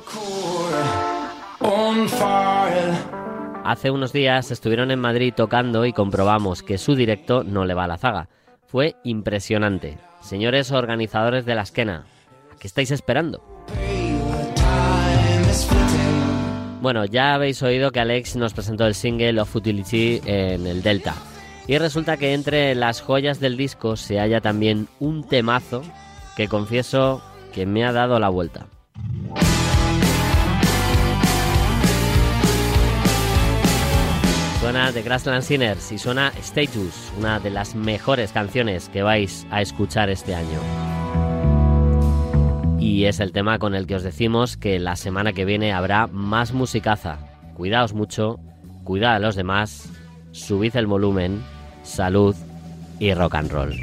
Hace 3.66 3.90
unos 3.90 4.14
días 4.14 4.50
estuvieron 4.50 4.90
en 4.90 4.98
Madrid 4.98 5.34
tocando 5.36 5.84
y 5.84 5.92
comprobamos 5.92 6.62
que 6.62 6.78
su 6.78 6.94
directo 6.94 7.44
no 7.44 7.66
le 7.66 7.74
va 7.74 7.84
a 7.84 7.88
la 7.88 7.98
zaga. 7.98 8.28
Fue 8.68 8.96
impresionante. 9.02 9.96
Señores 10.20 10.72
organizadores 10.72 11.46
de 11.46 11.54
la 11.54 11.62
esquena, 11.62 12.04
¿a 12.52 12.56
qué 12.56 12.66
estáis 12.66 12.90
esperando? 12.90 13.42
Bueno, 16.82 17.06
ya 17.06 17.32
habéis 17.32 17.62
oído 17.62 17.90
que 17.90 18.00
Alex 18.00 18.36
nos 18.36 18.52
presentó 18.52 18.86
el 18.86 18.94
single 18.94 19.40
of 19.40 19.56
Utility 19.56 20.20
en 20.26 20.66
el 20.66 20.82
Delta. 20.82 21.14
Y 21.66 21.78
resulta 21.78 22.18
que 22.18 22.34
entre 22.34 22.74
las 22.74 23.00
joyas 23.00 23.40
del 23.40 23.56
disco 23.56 23.96
se 23.96 24.18
halla 24.18 24.42
también 24.42 24.86
un 25.00 25.26
temazo 25.26 25.82
que 26.36 26.46
confieso 26.46 27.22
que 27.54 27.64
me 27.64 27.86
ha 27.86 27.92
dado 27.92 28.20
la 28.20 28.28
vuelta. 28.28 28.66
Suena 34.68 34.92
The 34.92 35.00
Grassland 35.00 35.42
Sinners 35.44 35.92
y 35.92 35.96
suena 35.96 36.30
Status, 36.40 37.10
una 37.18 37.40
de 37.40 37.48
las 37.48 37.74
mejores 37.74 38.32
canciones 38.32 38.90
que 38.90 39.02
vais 39.02 39.46
a 39.50 39.62
escuchar 39.62 40.10
este 40.10 40.34
año. 40.34 40.60
Y 42.78 43.06
es 43.06 43.18
el 43.20 43.32
tema 43.32 43.58
con 43.58 43.74
el 43.74 43.86
que 43.86 43.94
os 43.94 44.02
decimos 44.02 44.58
que 44.58 44.78
la 44.78 44.96
semana 44.96 45.32
que 45.32 45.46
viene 45.46 45.72
habrá 45.72 46.06
más 46.06 46.52
musicaza. 46.52 47.16
Cuidaos 47.54 47.94
mucho, 47.94 48.40
cuidad 48.84 49.14
a 49.14 49.18
los 49.20 49.36
demás, 49.36 49.88
subid 50.32 50.76
el 50.76 50.86
volumen, 50.86 51.42
salud 51.82 52.36
y 52.98 53.14
rock 53.14 53.36
and 53.36 53.50
roll. 53.50 53.74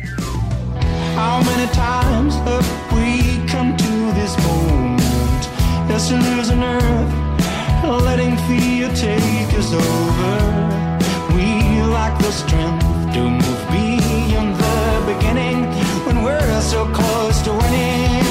Lack 12.16 12.24
the 12.24 12.32
strength 12.32 13.14
to 13.14 13.30
move 13.30 13.68
beyond 13.72 14.56
the 14.56 15.14
beginning 15.14 15.66
when 16.06 16.24
we're 16.24 16.62
so 16.62 16.86
close 16.94 17.42
to 17.42 17.52
winning. 17.52 18.24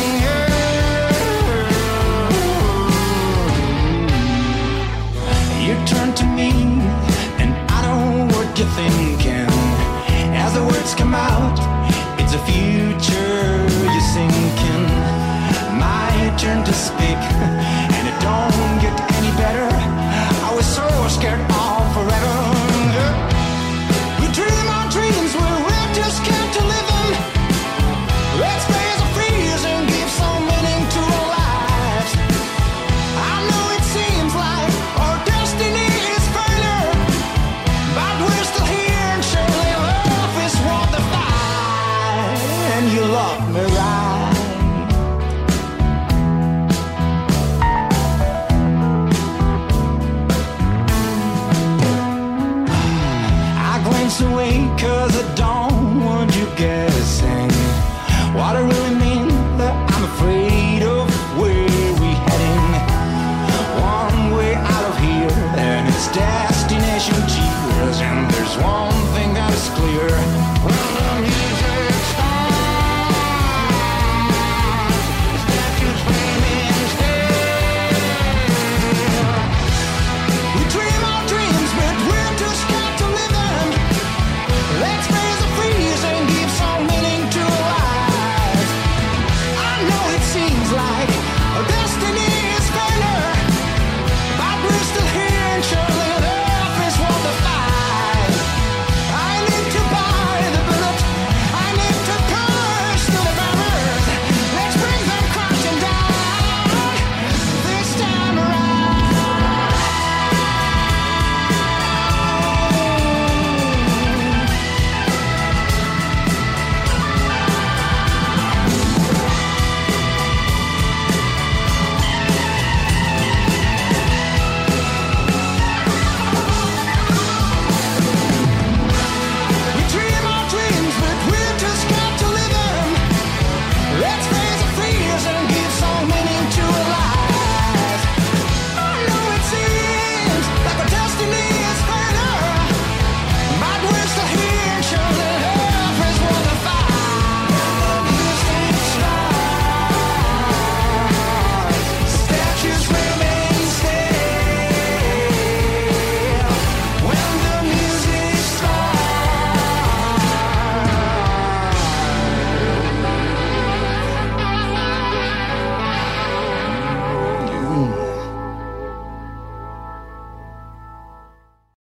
You 5.61 5.75
turn 5.87 6.15
to 6.15 6.25
me, 6.25 6.51
and 7.41 7.53
I 7.71 7.83
don't 7.83 8.29
know 8.29 8.37
what 8.37 8.59
you're 8.59 8.69
thinking. 8.69 9.49
As 10.35 10.55
the 10.55 10.65
words 10.65 10.95
come 10.95 11.15
out, 11.15 11.59
it's 12.19 12.35
a 12.35 12.43
future 12.47 13.69
you're 13.93 14.09
sinking. 14.15 14.87
My 15.79 16.35
turn 16.39 16.65
to 16.65 16.73
speak, 16.73 17.21
and 17.97 18.09
it 18.09 18.17
don't 18.21 18.81
get 18.81 18.95
any 19.19 19.33
better. 19.37 19.69
I 20.49 20.55
was 20.55 20.67
so 20.67 20.87
scared 21.09 21.41
of 21.41 21.93
forever. 21.93 22.54